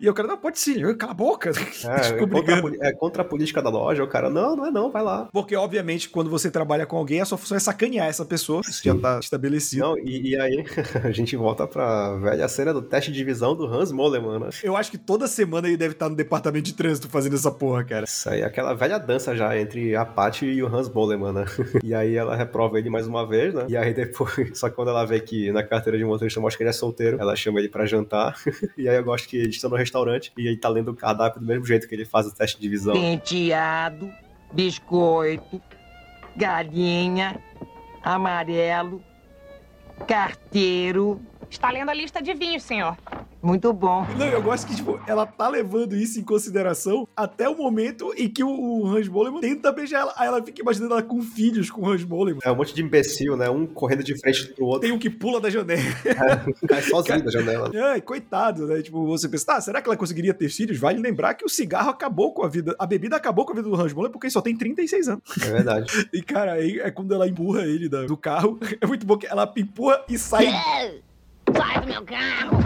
E 0.00 0.08
o 0.08 0.14
cara, 0.14 0.28
não, 0.28 0.36
pode 0.36 0.58
sim, 0.58 0.74
cala 0.96 1.12
a 1.12 1.14
boca. 1.14 1.50
É, 1.86 2.08
é, 2.08 2.26
contra 2.26 2.54
a, 2.54 2.88
é 2.88 2.92
contra 2.92 3.22
a 3.22 3.24
política 3.24 3.62
da 3.62 3.70
loja, 3.70 4.02
o 4.02 4.08
cara, 4.08 4.28
não, 4.28 4.56
não 4.56 4.66
é 4.66 4.70
não, 4.70 4.90
vai 4.90 5.02
lá. 5.02 5.28
Porque, 5.32 5.54
obviamente, 5.54 6.08
quando 6.08 6.28
você 6.28 6.50
trabalha 6.50 6.86
com 6.86 6.96
alguém, 6.96 7.20
a 7.20 7.24
sua 7.24 7.38
função 7.38 7.56
é 7.56 7.60
sacanear 7.60 8.08
essa 8.08 8.24
pessoa, 8.24 8.60
isso 8.62 8.82
já 8.82 8.94
tá 8.96 9.20
estabelecido. 9.20 9.82
Não, 9.82 9.98
e, 9.98 10.30
e 10.30 10.40
aí 10.40 10.64
a 11.04 11.10
gente 11.10 11.36
volta 11.36 11.66
pra 11.66 12.16
velha 12.16 12.48
cena 12.48 12.72
do 12.72 12.82
teste 12.82 13.12
de 13.12 13.24
visão 13.24 13.54
do 13.54 13.66
Hans 13.66 13.92
Moleman, 13.92 14.40
né? 14.40 14.48
Eu 14.62 14.76
acho 14.76 14.90
que 14.90 14.98
toda 14.98 15.26
semana 15.26 15.68
ele 15.68 15.76
deve 15.76 15.92
estar 15.92 16.08
no 16.08 16.16
departamento 16.16 16.64
de 16.64 16.74
trânsito 16.74 17.08
fazendo 17.08 17.36
essa 17.36 17.50
porra, 17.50 17.84
cara. 17.84 18.04
Isso 18.04 18.28
aí, 18.28 18.42
aquela 18.42 18.74
velha 18.74 18.98
dança 18.98 19.36
já 19.36 19.56
entre 19.58 19.94
a 19.94 20.04
Patty 20.04 20.46
e 20.46 20.62
o 20.62 20.74
Hans 20.74 20.88
Moleman, 20.88 21.32
né? 21.32 21.44
E 21.82 21.94
aí 21.94 22.16
ela 22.16 22.34
reprova 22.34 22.78
ele 22.78 22.90
mais 22.90 23.06
uma 23.06 23.26
vez, 23.26 23.54
né? 23.54 23.66
E 23.68 23.76
aí 23.76 23.94
depois, 23.94 24.58
só 24.58 24.68
que 24.68 24.74
quando 24.74 24.88
ela 24.88 24.95
vê 25.04 25.20
que 25.20 25.50
na 25.52 25.62
carteira 25.62 25.98
de 25.98 26.04
motorista 26.04 26.40
mostra 26.40 26.58
que 26.58 26.62
ele 26.62 26.70
é 26.70 26.72
solteiro, 26.72 27.20
ela 27.20 27.34
chama 27.36 27.58
ele 27.58 27.68
pra 27.68 27.86
jantar. 27.86 28.36
E 28.76 28.88
aí 28.88 28.96
eu 28.96 29.04
gosto 29.04 29.28
que 29.28 29.36
eles 29.36 29.54
estão 29.54 29.70
no 29.70 29.76
restaurante 29.76 30.32
e 30.36 30.46
ele 30.46 30.56
tá 30.56 30.68
lendo 30.68 30.90
o 30.90 30.94
cardápio 30.94 31.40
do 31.40 31.46
mesmo 31.46 31.64
jeito 31.64 31.88
que 31.88 31.94
ele 31.94 32.04
faz 32.04 32.26
o 32.26 32.34
teste 32.34 32.60
de 32.60 32.68
visão. 32.68 32.92
Penteado, 32.94 34.10
biscoito, 34.52 35.60
galinha, 36.36 37.40
amarelo, 38.02 39.02
carteiro. 40.06 41.20
Está 41.50 41.70
lendo 41.70 41.90
a 41.90 41.94
lista 41.94 42.20
de 42.20 42.34
vinhos, 42.34 42.62
senhor. 42.62 42.96
Muito 43.46 43.72
bom. 43.72 44.04
Não, 44.18 44.26
eu 44.26 44.42
gosto 44.42 44.66
que, 44.66 44.74
tipo, 44.74 45.00
ela 45.06 45.24
tá 45.24 45.48
levando 45.48 45.94
isso 45.94 46.18
em 46.18 46.24
consideração 46.24 47.06
até 47.14 47.48
o 47.48 47.56
momento 47.56 48.12
em 48.16 48.28
que 48.28 48.42
o, 48.42 48.48
o 48.48 48.86
Hans 48.88 49.06
Moleman 49.06 49.40
tenta 49.40 49.70
beijar 49.70 50.00
ela. 50.00 50.14
Aí 50.16 50.26
ela 50.26 50.42
fica 50.42 50.60
imaginando 50.60 50.94
ela 50.94 51.02
com 51.02 51.22
filhos 51.22 51.70
com 51.70 51.82
o 51.82 51.88
Hans 51.88 52.04
Moleman. 52.04 52.40
É 52.42 52.50
um 52.50 52.56
monte 52.56 52.74
de 52.74 52.82
imbecil, 52.82 53.36
né? 53.36 53.48
Um 53.48 53.64
correndo 53.64 54.02
de 54.02 54.18
frente 54.18 54.48
pro 54.48 54.64
outro. 54.64 54.80
Tem 54.80 54.90
um 54.90 54.98
que 54.98 55.08
pula 55.08 55.40
da 55.40 55.48
janela. 55.48 55.80
Cai 56.68 56.82
sozinho 56.82 57.22
da 57.22 57.30
janela. 57.30 57.70
Ai, 57.92 58.00
coitado, 58.00 58.66
né? 58.66 58.82
Tipo, 58.82 59.06
você 59.06 59.28
pensa, 59.28 59.46
tá, 59.46 59.60
será 59.60 59.80
que 59.80 59.88
ela 59.88 59.96
conseguiria 59.96 60.34
ter 60.34 60.48
filhos? 60.48 60.78
Vale 60.78 60.98
lembrar 60.98 61.34
que 61.34 61.44
o 61.44 61.48
cigarro 61.48 61.90
acabou 61.90 62.32
com 62.34 62.42
a 62.42 62.48
vida. 62.48 62.74
A 62.80 62.86
bebida 62.86 63.14
acabou 63.14 63.44
com 63.44 63.52
a 63.52 63.54
vida 63.54 63.68
do 63.68 63.80
Hans 63.80 63.92
Moleman 63.92 64.10
porque 64.10 64.26
ele 64.26 64.32
só 64.32 64.40
tem 64.40 64.56
36 64.56 65.08
anos. 65.08 65.22
É 65.40 65.50
verdade. 65.50 65.86
E, 66.16 66.22
cara, 66.22 66.52
aí 66.54 66.80
é 66.80 66.90
quando 66.90 67.12
ela 67.12 67.28
empurra 67.28 67.62
ele 67.62 67.88
do 67.88 68.16
carro. 68.16 68.58
É 68.80 68.86
muito 68.86 69.04
bom 69.04 69.18
que 69.18 69.26
ela 69.26 69.52
empurra 69.56 70.02
e 70.08 70.16
sai. 70.16 70.46
Sai 71.54 71.80
do 71.80 71.86
meu 71.86 72.02
carro! 72.04 72.56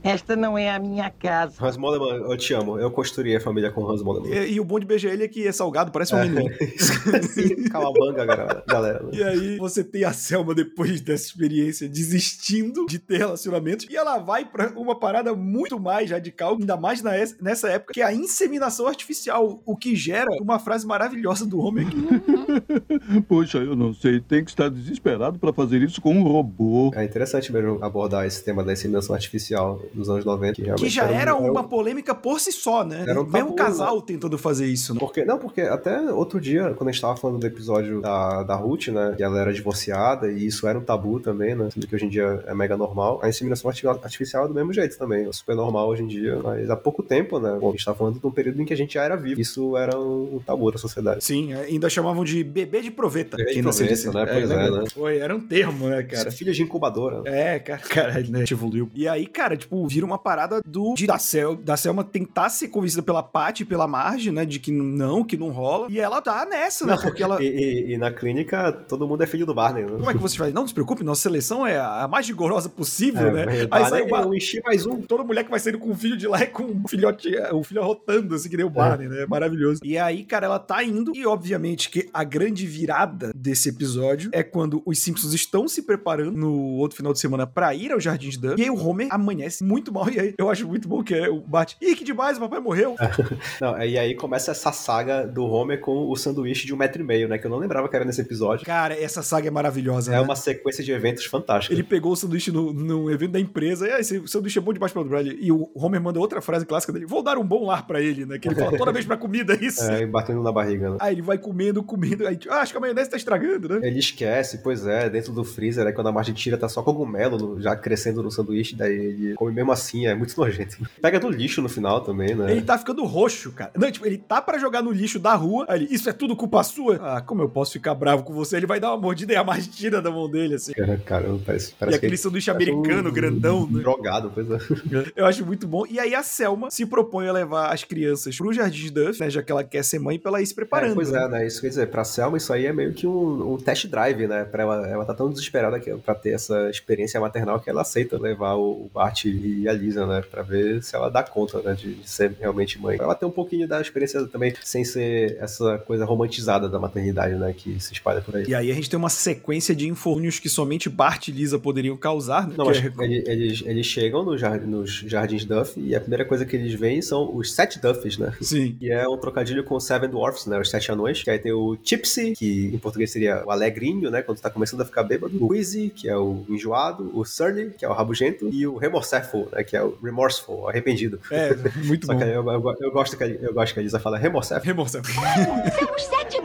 Esta 0.00 0.34
não 0.36 0.56
é 0.56 0.70
a 0.70 0.78
minha 0.78 1.10
casa. 1.10 1.62
Hans 1.62 1.76
Moleman, 1.76 2.30
eu 2.30 2.36
te 2.36 2.54
amo. 2.54 2.78
Eu 2.78 2.90
construí 2.90 3.36
a 3.36 3.40
família 3.40 3.70
com 3.70 3.82
o 3.82 3.90
Hans 3.90 4.02
Moleman. 4.02 4.30
E, 4.32 4.52
e 4.54 4.60
o 4.60 4.64
bom 4.64 4.78
de 4.80 4.86
beijar 4.86 5.12
ele 5.12 5.24
é 5.24 5.28
que 5.28 5.46
é 5.46 5.52
salgado, 5.52 5.90
parece 5.90 6.14
um 6.14 6.18
amendoim. 6.18 6.48
Sim, 6.78 7.64
calabanga, 7.68 8.24
galera. 8.24 8.64
galera. 8.66 9.04
E 9.12 9.22
aí 9.22 9.58
você 9.58 9.84
tem 9.84 10.04
a 10.04 10.12
Selma 10.12 10.54
depois 10.54 11.00
dessa 11.02 11.26
experiência 11.26 11.86
desistindo 11.88 12.86
de 12.86 12.98
ter 12.98 13.18
relacionamentos 13.18 13.86
e 13.90 13.96
ela 13.96 14.18
vai 14.18 14.46
pra 14.46 14.72
uma 14.76 14.98
parada 14.98 15.34
muito 15.34 15.78
mais 15.78 16.10
radical, 16.10 16.56
ainda 16.58 16.76
mais 16.76 17.02
na 17.02 17.18
es- 17.18 17.36
nessa 17.38 17.68
época, 17.68 17.92
que 17.92 18.00
é 18.00 18.04
a 18.04 18.14
inseminação 18.14 18.86
artificial, 18.86 19.60
o 19.66 19.76
que 19.76 19.94
gera 19.94 20.30
uma 20.40 20.58
frase 20.58 20.86
maravilhosa 20.86 21.44
do 21.44 21.58
Homer 21.60 21.86
aqui. 21.86 21.98
Poxa, 23.28 23.58
eu 23.58 23.76
não 23.76 23.92
sei. 23.94 24.20
Tem 24.20 24.44
que 24.44 24.50
estar 24.50 24.68
desesperado 24.68 25.38
para 25.38 25.52
fazer 25.52 25.82
isso 25.82 26.00
com 26.00 26.14
um 26.14 26.22
robô. 26.22 26.90
É 26.94 27.04
interessante 27.04 27.52
mesmo 27.52 27.78
abordar 27.82 28.26
esse 28.26 28.44
tema 28.44 28.62
da 28.64 28.72
inseminação 28.72 29.14
artificial 29.14 29.80
dos 29.94 30.08
anos 30.08 30.24
90. 30.24 30.54
Que, 30.62 30.72
Que 30.74 30.88
já 30.88 31.04
era 31.10 31.34
um- 31.36 31.50
uma 31.50 31.64
polêmica 31.64 32.14
por 32.14 32.40
si 32.40 32.52
só, 32.52 32.84
né? 32.84 33.04
Era 33.06 33.20
um 33.20 33.24
Mesmo 33.24 33.48
tabu, 33.50 33.54
casal 33.54 34.00
tentando 34.02 34.36
fazer 34.38 34.66
isso. 34.66 34.94
Né? 34.94 35.00
Porque, 35.00 35.24
não, 35.24 35.38
porque 35.38 35.60
até 35.62 36.00
outro 36.12 36.40
dia, 36.40 36.74
quando 36.76 36.88
a 36.88 36.92
gente 36.92 37.00
tava 37.00 37.16
falando 37.16 37.38
do 37.40 37.46
episódio 37.46 38.00
da, 38.00 38.42
da 38.42 38.54
Ruth, 38.56 38.88
né? 38.88 39.14
Que 39.16 39.22
ela 39.22 39.38
era 39.40 39.52
divorciada 39.52 40.30
e 40.30 40.46
isso 40.46 40.66
era 40.66 40.78
um 40.78 40.82
tabu 40.82 41.20
também, 41.20 41.54
né? 41.54 41.68
Sendo 41.72 41.86
que 41.86 41.94
hoje 41.94 42.06
em 42.06 42.08
dia 42.08 42.42
é 42.46 42.54
mega 42.54 42.76
normal. 42.76 43.20
A 43.22 43.28
inseminação 43.28 43.70
arti- 43.70 43.86
artificial 43.86 44.44
é 44.44 44.48
do 44.48 44.54
mesmo 44.54 44.72
jeito 44.72 44.96
também. 44.98 45.26
É 45.28 45.32
super 45.32 45.54
normal 45.56 45.88
hoje 45.88 46.02
em 46.02 46.06
dia. 46.06 46.38
Mas 46.42 46.70
há 46.70 46.76
pouco 46.76 47.02
tempo, 47.02 47.38
né? 47.38 47.56
Bom, 47.60 47.68
a 47.68 47.72
gente 47.72 47.84
tá 47.84 47.94
falando 47.94 48.18
de 48.20 48.26
um 48.26 48.30
período 48.30 48.60
em 48.60 48.64
que 48.64 48.72
a 48.72 48.76
gente 48.76 48.94
já 48.94 49.02
era 49.04 49.16
vivo. 49.16 49.40
Isso 49.40 49.76
era 49.76 49.98
um, 49.98 50.36
um 50.36 50.38
tabu 50.38 50.70
da 50.70 50.78
sociedade. 50.78 51.22
Sim, 51.24 51.52
ainda 51.54 51.88
chamavam 51.88 52.24
de 52.24 52.37
bebê 52.44 52.80
de 52.80 52.90
proveta. 52.90 53.36
Bebê 53.36 53.52
de 53.54 53.62
proveta, 53.62 53.84
desse- 53.88 54.06
né? 54.10 54.26
Pois 54.26 54.50
é, 54.50 54.54
lembra? 54.56 54.82
né? 54.82 54.84
Foi, 54.92 55.18
era 55.18 55.34
um 55.34 55.40
termo, 55.40 55.88
né, 55.88 56.02
cara? 56.02 56.30
Filho 56.30 56.52
de 56.52 56.62
incubadora. 56.62 57.22
É, 57.30 57.58
cara, 57.58 57.80
caralho, 57.88 58.30
né? 58.30 58.44
Evoluiu. 58.50 58.90
E 58.94 59.06
aí, 59.08 59.26
cara, 59.26 59.56
tipo, 59.56 59.86
vira 59.86 60.04
uma 60.06 60.18
parada 60.18 60.60
do 60.66 60.94
de 60.94 61.06
da, 61.06 61.18
Sel, 61.18 61.54
da 61.56 61.76
Selma 61.76 62.02
tentar 62.04 62.48
ser 62.48 62.68
convencida 62.68 63.02
pela 63.02 63.22
Paty 63.22 63.62
e 63.62 63.66
pela 63.66 63.86
Marge, 63.86 64.30
né? 64.30 64.44
De 64.44 64.58
que 64.58 64.70
não, 64.72 65.22
que 65.24 65.36
não 65.36 65.50
rola. 65.50 65.86
E 65.90 65.98
ela 66.00 66.20
tá 66.20 66.46
nessa, 66.48 66.86
né? 66.86 66.96
Porque 67.00 67.22
ela. 67.22 67.38
E, 67.42 67.46
e- 67.46 67.92
e 67.94 67.98
na 67.98 68.10
clínica, 68.10 68.72
todo 68.72 69.06
mundo 69.06 69.22
é 69.22 69.26
filho 69.26 69.46
do 69.46 69.54
Barney. 69.54 69.84
Né? 69.84 69.90
Como 69.92 70.10
é 70.10 70.12
que 70.14 70.18
vocês 70.18 70.36
fazem? 70.36 70.52
Não, 70.52 70.62
não 70.62 70.68
se 70.68 70.74
preocupe, 70.74 71.04
nossa 71.04 71.22
seleção 71.22 71.66
é 71.66 71.78
a 71.78 72.06
mais 72.10 72.26
rigorosa 72.26 72.68
possível, 72.68 73.28
É, 73.28 73.32
né? 73.32 73.44
mas 73.46 73.60
Aí 73.60 73.66
Barney 73.68 73.88
sai 73.90 74.02
o 74.02 74.08
Bar- 74.08 74.22
é 74.22 74.26
um 74.26 74.34
enchi 74.34 74.60
mais 74.64 74.84
um. 74.86 75.00
Toda 75.02 75.22
mulher 75.24 75.44
que 75.44 75.50
vai 75.50 75.60
saindo 75.60 75.78
com 75.78 75.90
um 75.90 75.96
filho 75.96 76.16
de 76.16 76.26
lá 76.26 76.40
é 76.40 76.46
com 76.46 76.64
um 76.64 76.88
filhote, 76.88 77.30
o 77.52 77.62
filho 77.62 77.80
arrotando, 77.80 78.34
assim, 78.34 78.48
que 78.48 78.56
nem 78.56 78.66
o 78.66 78.70
Barney, 78.70 79.08
né? 79.08 79.22
É 79.22 79.26
maravilhoso. 79.26 79.80
E 79.84 79.96
aí, 79.96 80.24
cara, 80.24 80.46
ela 80.46 80.58
tá 80.58 80.82
indo, 80.82 81.12
e 81.14 81.24
obviamente 81.26 81.88
que 81.90 82.08
a 82.12 82.24
grande 82.28 82.66
virada 82.66 83.32
desse 83.34 83.68
episódio 83.68 84.30
é 84.32 84.42
quando 84.42 84.82
os 84.84 84.98
Simpsons 84.98 85.32
estão 85.32 85.66
se 85.66 85.82
preparando 85.82 86.36
no 86.36 86.52
outro 86.76 86.96
final 86.96 87.12
de 87.12 87.18
semana 87.18 87.46
pra 87.46 87.74
ir 87.74 87.92
ao 87.92 88.00
Jardim 88.00 88.28
de 88.28 88.38
Dan, 88.38 88.54
e 88.58 88.62
aí 88.62 88.70
o 88.70 88.76
Homer 88.76 89.08
amanhece 89.10 89.64
muito 89.64 89.92
mal, 89.92 90.08
e 90.10 90.20
aí 90.20 90.34
eu 90.38 90.50
acho 90.50 90.66
muito 90.66 90.88
bom 90.88 91.02
que 91.02 91.14
é 91.14 91.28
o 91.28 91.40
Bart, 91.40 91.74
ih, 91.80 91.94
que 91.94 92.04
demais, 92.04 92.36
o 92.36 92.40
papai 92.40 92.60
morreu. 92.60 92.96
Não, 93.60 93.78
e 93.82 93.98
aí 93.98 94.14
começa 94.14 94.50
essa 94.50 94.72
saga 94.72 95.26
do 95.26 95.44
Homer 95.44 95.80
com 95.80 96.08
o 96.10 96.16
sanduíche 96.16 96.66
de 96.66 96.74
um 96.74 96.76
metro 96.76 97.02
e 97.02 97.04
meio, 97.04 97.28
né? 97.28 97.38
Que 97.38 97.46
eu 97.46 97.50
não 97.50 97.58
lembrava 97.58 97.88
que 97.88 97.96
era 97.96 98.04
nesse 98.04 98.20
episódio. 98.20 98.64
Cara, 98.66 98.94
essa 99.00 99.22
saga 99.22 99.48
é 99.48 99.50
maravilhosa, 99.50 100.12
É 100.12 100.16
né? 100.16 100.20
uma 100.20 100.36
sequência 100.36 100.84
de 100.84 100.92
eventos 100.92 101.24
fantástica. 101.24 101.74
Ele 101.74 101.82
pegou 101.82 102.12
o 102.12 102.16
sanduíche 102.16 102.50
no, 102.50 102.72
num 102.72 103.10
evento 103.10 103.32
da 103.32 103.40
empresa, 103.40 103.88
e 103.88 103.92
aí, 103.92 104.00
esse 104.00 104.26
sanduíche 104.26 104.58
é 104.58 104.62
bom 104.62 104.72
demais 104.72 104.92
pra 104.92 105.02
Bradley. 105.02 105.38
E 105.40 105.50
o 105.50 105.70
Homer 105.74 106.00
manda 106.00 106.18
outra 106.18 106.40
frase 106.40 106.66
clássica 106.66 106.92
dele: 106.92 107.06
Vou 107.06 107.22
dar 107.22 107.38
um 107.38 107.44
bom 107.44 107.66
lar 107.66 107.86
pra 107.86 108.00
ele, 108.00 108.26
né? 108.26 108.38
Que 108.38 108.48
ele 108.48 108.54
fala 108.54 108.76
toda 108.76 108.92
vez 108.92 109.04
pra 109.04 109.16
comida, 109.16 109.54
é 109.54 109.64
isso. 109.64 109.82
É, 109.82 110.02
e 110.02 110.06
batendo 110.06 110.42
na 110.42 110.52
barriga, 110.52 110.90
né? 110.90 110.96
Aí 111.00 111.14
ele 111.14 111.22
vai 111.22 111.38
comendo, 111.38 111.82
comendo. 111.82 112.17
Aí, 112.26 112.38
ah, 112.50 112.56
acho 112.60 112.72
que 112.72 112.78
a 112.78 112.80
maionese 112.80 113.10
tá 113.10 113.16
estragando, 113.16 113.68
né? 113.68 113.86
Ele 113.86 113.98
esquece, 113.98 114.58
pois 114.58 114.86
é, 114.86 115.08
dentro 115.08 115.32
do 115.32 115.44
freezer, 115.44 115.86
aí 115.86 115.92
quando 115.92 116.08
a 116.08 116.12
Marge 116.12 116.32
tira, 116.32 116.56
tá 116.56 116.68
só 116.68 116.82
cogumelo 116.82 117.36
no- 117.38 117.60
já 117.60 117.74
crescendo 117.76 118.22
no 118.22 118.30
sanduíche, 118.30 118.74
daí 118.76 118.92
ele 118.92 119.34
come 119.34 119.52
mesmo 119.52 119.72
assim, 119.72 120.06
é 120.06 120.14
muito 120.14 120.38
nojento. 120.38 120.76
Pega 121.00 121.18
do 121.20 121.28
lixo 121.30 121.60
no 121.62 121.68
final 121.68 122.00
também, 122.02 122.34
né? 122.34 122.50
Ele 122.52 122.62
tá 122.62 122.78
ficando 122.78 123.04
roxo, 123.04 123.52
cara. 123.52 123.70
Não, 123.76 123.90
tipo, 123.90 124.06
ele 124.06 124.18
tá 124.18 124.40
pra 124.40 124.58
jogar 124.58 124.82
no 124.82 124.90
lixo 124.90 125.18
da 125.18 125.34
rua. 125.34 125.66
Aí 125.68 125.80
ele, 125.84 125.94
isso 125.94 126.08
é 126.08 126.12
tudo 126.12 126.36
culpa 126.36 126.62
sua? 126.62 126.96
Ah, 127.02 127.20
como 127.20 127.42
eu 127.42 127.48
posso 127.48 127.72
ficar 127.72 127.94
bravo 127.94 128.22
com 128.22 128.32
você? 128.32 128.56
Ele 128.56 128.66
vai 128.66 128.80
dar 128.80 128.90
uma 128.90 128.96
mordida 128.98 129.32
e 129.32 129.36
a 129.36 129.44
mais 129.44 129.66
tira 129.66 130.00
da 130.02 130.10
mão 130.10 130.28
dele, 130.30 130.54
assim. 130.54 130.72
Cara, 130.72 130.98
Caramba, 131.04 131.40
parece, 131.44 131.70
E 131.70 131.74
parece 131.78 131.96
aquele 131.98 132.12
que 132.12 132.18
sanduíche 132.18 132.50
americano, 132.50 133.08
um 133.10 133.12
grandão, 133.12 133.66
né? 133.70 133.80
Drogado, 133.80 134.30
pois 134.34 134.50
é. 134.50 134.58
Eu 135.16 135.26
acho 135.26 135.44
muito 135.44 135.66
bom. 135.66 135.84
E 135.88 135.98
aí 135.98 136.14
a 136.14 136.22
Selma 136.22 136.70
se 136.70 136.84
propõe 136.86 137.28
a 137.28 137.32
levar 137.32 137.72
as 137.72 137.84
crianças 137.84 138.36
pro 138.36 138.52
Jardim 138.52 138.84
de 138.84 138.90
Duff, 138.90 139.20
né? 139.20 139.30
Já 139.30 139.42
que 139.42 139.50
ela 139.50 139.64
quer 139.64 139.82
ser 139.84 139.98
mãe, 139.98 140.18
pra 140.18 140.30
ela 140.30 140.42
ir 140.42 140.46
se 140.46 140.54
preparando. 140.54 140.92
É, 140.92 140.94
pois 140.94 141.10
né? 141.10 141.24
é, 141.24 141.28
né? 141.28 141.46
Isso 141.46 141.60
quer 141.60 141.68
dizer, 141.68 141.88
pra 141.90 142.04
Selma, 142.08 142.36
isso 142.36 142.52
aí 142.52 142.66
é 142.66 142.72
meio 142.72 142.92
que 142.92 143.06
um, 143.06 143.54
um 143.54 143.56
test 143.56 143.86
drive, 143.86 144.26
né? 144.26 144.44
Pra 144.44 144.62
ela, 144.62 144.86
ela 144.88 145.04
tá 145.04 145.14
tão 145.14 145.30
desesperada 145.30 145.78
que, 145.78 145.92
pra 145.98 146.14
ter 146.14 146.30
essa 146.30 146.68
experiência 146.70 147.20
maternal 147.20 147.60
que 147.60 147.68
ela 147.70 147.82
aceita 147.82 148.18
levar 148.18 148.54
o 148.56 148.90
Bart 148.92 149.24
e 149.26 149.68
a 149.68 149.72
Lisa, 149.72 150.06
né? 150.06 150.22
Pra 150.30 150.42
ver 150.42 150.82
se 150.82 150.94
ela 150.96 151.08
dá 151.10 151.22
conta, 151.22 151.60
né? 151.62 151.74
De, 151.74 151.94
de 151.94 152.08
ser 152.08 152.32
realmente 152.40 152.78
mãe. 152.80 152.96
Pra 152.96 153.06
ela 153.06 153.14
ter 153.14 153.26
um 153.26 153.30
pouquinho 153.30 153.68
da 153.68 153.80
experiência 153.80 154.26
também, 154.26 154.54
sem 154.64 154.84
ser 154.84 155.36
essa 155.40 155.78
coisa 155.78 156.04
romantizada 156.04 156.68
da 156.68 156.78
maternidade, 156.78 157.34
né? 157.34 157.52
Que 157.56 157.78
se 157.80 157.92
espalha 157.92 158.20
por 158.20 158.36
aí. 158.36 158.44
E 158.48 158.54
aí 158.54 158.70
a 158.70 158.74
gente 158.74 158.88
tem 158.90 158.98
uma 158.98 159.10
sequência 159.10 159.74
de 159.74 159.86
infortúnios 159.88 160.38
que 160.38 160.48
somente 160.48 160.88
Bart 160.88 161.28
e 161.28 161.32
Lisa 161.32 161.58
poderiam 161.58 161.96
causar, 161.96 162.48
né? 162.48 162.54
Não, 162.56 162.64
mas 162.66 162.78
é- 162.78 162.92
ele- 163.00 163.24
eles, 163.26 163.62
eles 163.66 163.86
chegam 163.86 164.24
no 164.24 164.36
jar- 164.38 164.66
nos 164.66 164.90
Jardins 165.06 165.44
Duff 165.44 165.78
e 165.78 165.94
a 165.94 166.00
primeira 166.00 166.24
coisa 166.24 166.44
que 166.44 166.56
eles 166.56 166.72
veem 166.74 167.02
são 167.02 167.34
os 167.36 167.52
Sete 167.52 167.78
Duffs, 167.80 168.16
né? 168.18 168.32
Sim. 168.40 168.76
E 168.80 168.90
é 168.90 169.06
um 169.08 169.16
trocadilho 169.18 169.62
com 169.64 169.78
Seven 169.78 170.08
Dwarfs, 170.08 170.46
né? 170.46 170.58
Os 170.58 170.70
Sete 170.70 170.90
Anões. 170.90 171.22
Que 171.22 171.30
aí 171.30 171.38
tem 171.38 171.52
o 171.52 171.76
Tipsy, 171.98 172.32
que 172.34 172.70
em 172.74 172.78
português 172.78 173.10
seria 173.10 173.42
o 173.44 173.50
alegrinho, 173.50 174.10
né? 174.10 174.22
Quando 174.22 174.40
tá 174.40 174.50
começando 174.50 174.80
a 174.80 174.84
ficar 174.84 175.02
bêbado. 175.02 175.36
O 175.42 175.48
Wheezy, 175.52 175.90
que 175.90 176.08
é 176.08 176.16
o 176.16 176.44
enjoado. 176.48 177.10
O 177.14 177.24
Surly, 177.24 177.70
que 177.70 177.84
é 177.84 177.88
o 177.88 177.92
rabugento. 177.92 178.48
E 178.52 178.66
o 178.66 178.76
Remorseful, 178.76 179.48
né? 179.52 179.62
Que 179.64 179.76
é 179.76 179.82
o 179.82 179.96
remorseful, 180.02 180.68
arrependido. 180.68 181.20
É, 181.30 181.54
muito 181.84 182.06
Só 182.06 182.12
bom. 182.12 182.18
que 182.18 182.24
aí 182.24 182.32
eu, 182.32 182.48
eu, 182.48 182.76
eu 182.80 182.90
gosto 182.92 183.16
que 183.16 183.24
a, 183.24 183.26
eu 183.28 183.52
gosto 183.52 183.74
que 183.74 183.80
a 183.80 183.82
Lisa 183.82 183.98
fala 184.00 184.18
remorseful. 184.18 184.64
Remorseful. 184.64 185.14
São 185.14 185.94
os 185.94 186.04
sete. 186.04 186.38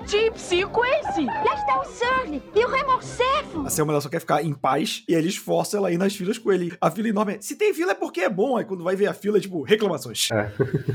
O 0.00 0.06
Gypsy, 0.06 0.64
o 0.64 0.68
Quincy. 0.70 1.26
Lá 1.26 1.54
está 1.54 1.80
o 1.80 1.84
Surly 1.84 2.42
e 2.54 2.64
o 2.64 2.68
Remorsefo. 2.68 3.66
A 3.66 3.70
Selma 3.70 3.92
ela 3.92 4.00
só 4.00 4.08
quer 4.08 4.20
ficar 4.20 4.42
em 4.44 4.52
paz 4.52 5.02
e 5.08 5.14
aí 5.14 5.20
eles 5.20 5.36
forçam 5.36 5.78
ela 5.78 5.88
a 5.88 5.92
ir 5.92 5.98
nas 5.98 6.14
filas 6.14 6.38
com 6.38 6.52
ele. 6.52 6.72
A 6.80 6.90
fila 6.90 7.08
enorme 7.08 7.34
é, 7.34 7.38
se 7.40 7.56
tem 7.56 7.74
fila 7.74 7.92
é 7.92 7.94
porque 7.94 8.20
é 8.20 8.28
bom. 8.28 8.56
Aí 8.56 8.64
quando 8.64 8.84
vai 8.84 8.94
ver 8.96 9.06
a 9.06 9.12
fila 9.14 9.38
é 9.38 9.40
tipo, 9.40 9.62
reclamações. 9.62 10.28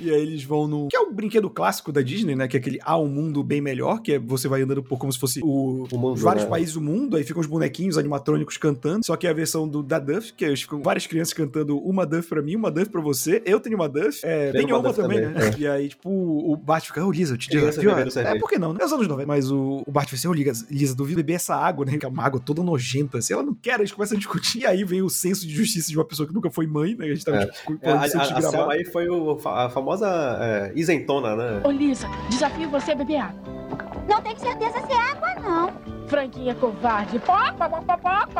E 0.01 0.09
aí 0.09 0.21
eles 0.21 0.43
vão 0.43 0.67
no. 0.67 0.87
Que 0.87 0.97
é 0.97 0.99
o 0.99 1.11
brinquedo 1.11 1.49
clássico 1.49 1.91
da 1.91 2.01
Disney, 2.01 2.35
né? 2.35 2.47
Que 2.47 2.57
é 2.57 2.59
aquele 2.59 2.79
Há 2.83 2.97
um 2.97 3.07
mundo 3.07 3.43
bem 3.43 3.61
melhor, 3.61 4.01
que 4.01 4.13
é 4.13 4.19
você 4.19 4.47
vai 4.47 4.61
andando 4.61 4.83
por 4.83 4.97
como 4.97 5.11
se 5.11 5.19
fosse 5.19 5.41
o, 5.43 5.87
mundo, 5.91 6.13
os 6.13 6.21
vários 6.21 6.43
né? 6.45 6.49
países 6.49 6.73
do 6.73 6.81
mundo, 6.81 7.15
aí 7.17 7.23
ficam 7.23 7.39
os 7.41 7.47
bonequinhos 7.47 7.97
animatrônicos 7.97 8.57
cantando. 8.57 9.05
Só 9.05 9.15
que 9.15 9.27
é 9.27 9.29
a 9.29 9.33
versão 9.33 9.67
do, 9.67 9.83
da 9.83 9.99
Duff, 9.99 10.33
que 10.33 10.45
é, 10.45 10.55
ficam 10.55 10.81
várias 10.81 11.05
crianças 11.07 11.33
cantando 11.33 11.77
uma 11.77 12.05
Duff 12.05 12.27
pra 12.27 12.41
mim, 12.41 12.55
uma 12.55 12.71
Duff 12.71 12.89
pra 12.89 13.01
você. 13.01 13.41
Eu 13.45 13.59
tenho 13.59 13.75
uma 13.75 13.87
Duff. 13.89 14.19
É, 14.23 14.51
Tenho 14.51 14.65
tenho 14.65 14.75
uma 14.75 14.79
uma, 14.79 14.89
Duff 14.89 15.01
também, 15.01 15.21
também, 15.21 15.49
né? 15.51 15.55
E 15.57 15.67
aí, 15.67 15.89
tipo, 15.89 16.09
o 16.09 16.55
Bart 16.57 16.85
fica, 16.85 17.05
ô 17.05 17.11
Lisa, 17.11 17.33
eu 17.33 17.37
te 17.37 17.49
bebendo 17.49 17.69
É, 17.69 18.09
cerveja. 18.09 18.39
por 18.39 18.49
que 18.49 18.57
não, 18.57 18.73
né? 18.73 18.79
Os 18.93 18.99
anos 18.99 19.07
90. 19.07 19.27
Mas 19.27 19.51
o, 19.51 19.83
o 19.85 19.91
Bart 19.91 20.09
vai 20.09 20.17
ser, 20.17 20.27
ô 20.27 20.33
Lisa, 20.33 20.65
Lisa, 20.69 20.95
duvido 20.95 21.17
beber 21.17 21.33
essa 21.33 21.55
água, 21.55 21.85
né? 21.85 21.97
Que 21.97 22.05
é 22.05 22.09
uma 22.09 22.23
água 22.23 22.39
toda 22.39 22.61
nojenta. 22.63 23.21
Se 23.21 23.33
ela 23.33 23.43
não 23.43 23.53
quer, 23.53 23.79
eles 23.79 23.91
começam 23.91 24.15
a 24.15 24.19
discutir. 24.19 24.59
E 24.61 24.65
aí 24.65 24.83
vem 24.83 25.01
o 25.01 25.09
senso 25.09 25.45
de 25.47 25.53
justiça 25.53 25.89
de 25.89 25.97
uma 25.97 26.05
pessoa 26.05 26.27
que 26.27 26.33
nunca 26.33 26.49
foi 26.51 26.67
mãe, 26.67 26.95
né? 26.95 27.05
A 27.05 27.09
gente 27.09 27.25
tava 27.25 27.37
É. 27.37 27.45
tipo, 27.47 27.77
É, 27.81 27.91
a, 27.91 27.95
a, 27.95 28.65
a 28.67 28.71
aí 28.73 28.85
foi 28.85 29.09
o- 29.09 29.37
a 29.45 29.69
famosa 29.69 30.07
é, 30.39 30.71
isentona, 30.75 31.35
né? 31.35 31.61
Ô, 31.65 31.71
Lisa, 31.71 32.07
desafio 32.29 32.69
você 32.69 32.91
a 32.91 32.95
beber 32.95 33.17
água. 33.17 33.41
Não 34.07 34.21
tenho 34.21 34.37
certeza 34.39 34.85
se 34.85 34.91
é 34.91 35.11
água, 35.11 35.35
não 35.41 35.82
franguinha 36.13 36.53
covarde. 36.53 37.17
Para, 37.17 37.53
Bart, 37.53 38.31